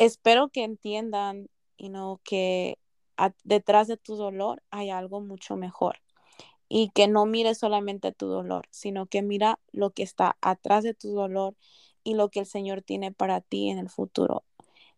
[0.00, 1.48] espero que entiendan
[1.78, 2.78] you know, que
[3.44, 5.98] detrás de tu dolor hay algo mucho mejor
[6.68, 10.94] y que no mire solamente tu dolor, sino que mira lo que está atrás de
[10.94, 11.54] tu dolor
[12.02, 14.44] y lo que el Señor tiene para ti en el futuro.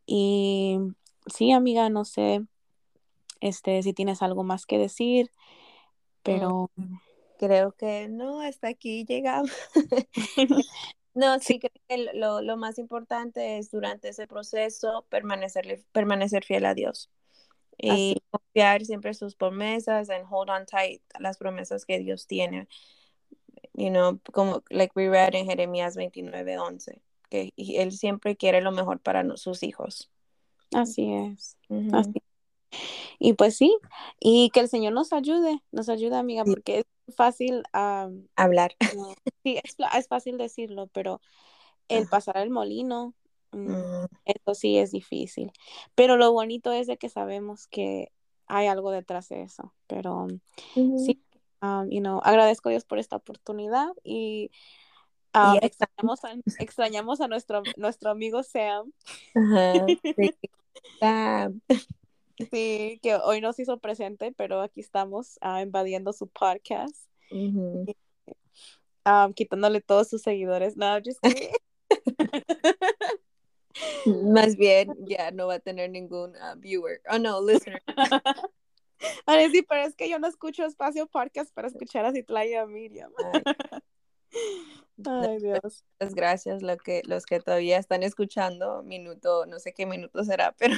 [0.07, 0.79] Y
[1.27, 2.43] sí, amiga, no sé
[3.41, 6.71] este, si tienes algo más que decir, mm, pero...
[7.39, 9.51] Creo que no, hasta aquí llegamos.
[11.15, 16.65] no, sí, creo que lo, lo, más importante es durante ese proceso permanecer, permanecer fiel
[16.65, 17.11] a Dios
[17.79, 22.69] y confiar siempre sus promesas and hold on tight a las promesas que Dios tiene.
[23.75, 27.03] You know, como like we read en Jeremías 29, 11
[27.33, 30.11] que él siempre quiere lo mejor para sus hijos.
[30.75, 31.57] Así es.
[33.19, 33.75] Y pues sí,
[34.21, 37.63] y que el Señor nos ayude, nos ayude, amiga, porque es fácil
[38.37, 38.77] hablar.
[39.43, 41.21] sí, es, fácil decirlo, pero
[41.89, 43.15] el pasar el molino,
[43.53, 44.07] mm, mm.
[44.25, 45.53] eso sí es difícil.
[45.95, 48.13] Pero lo bonito es de que sabemos que
[48.47, 49.75] hay algo detrás de eso.
[49.87, 50.29] Pero
[50.75, 51.23] sí,
[51.91, 54.51] you know, agradezco a Dios por esta oportunidad y
[55.35, 58.93] Ah, extrañamos, a, extrañamos a nuestro, nuestro amigo Sam.
[62.51, 63.01] sí.
[63.03, 66.97] que hoy nos hizo presente, pero aquí estamos uh, invadiendo su podcast.
[69.35, 70.77] quitándole todos sus seguidores.
[70.77, 71.19] No, just
[74.07, 77.01] Más bien, ya no va a tener ningún uh, viewer.
[77.11, 77.83] Oh, no, listener.
[79.53, 83.13] sí, pero es que yo no escucho espacio podcast para escuchar a Citlaya Miriam.
[85.07, 85.85] Ay, Dios.
[86.01, 90.53] Muchas gracias lo que, los que todavía están escuchando, minuto, no sé qué minuto será,
[90.53, 90.77] pero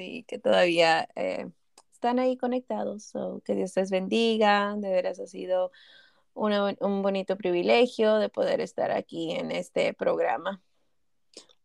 [0.00, 1.50] sí, que todavía eh,
[1.92, 3.12] están ahí conectados.
[3.44, 5.70] que Dios les bendiga, de veras ha sido
[6.32, 10.62] un bonito privilegio de poder estar aquí en este programa.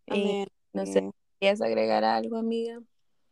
[0.07, 2.81] Y no sé, ¿quieres agregar algo, amiga?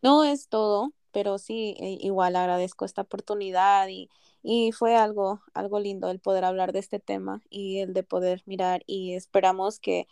[0.01, 4.09] No, es todo, pero sí, igual agradezco esta oportunidad y
[4.45, 8.43] y fue algo, algo lindo el poder hablar de este tema y el de poder
[8.45, 10.07] mirar y esperamos que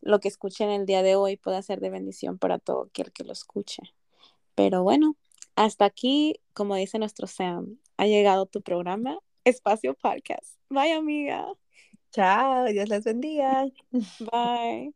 [0.00, 3.24] lo que escuchen el día de hoy pueda ser de bendición para todo aquel que
[3.24, 3.82] lo escuche.
[4.54, 5.16] Pero bueno,
[5.56, 10.58] hasta aquí, como dice nuestro Sam, ha llegado tu programa Espacio Podcast.
[10.70, 11.46] Bye amiga.
[12.12, 13.66] Chao, Dios les bendiga.
[14.20, 14.94] Bye.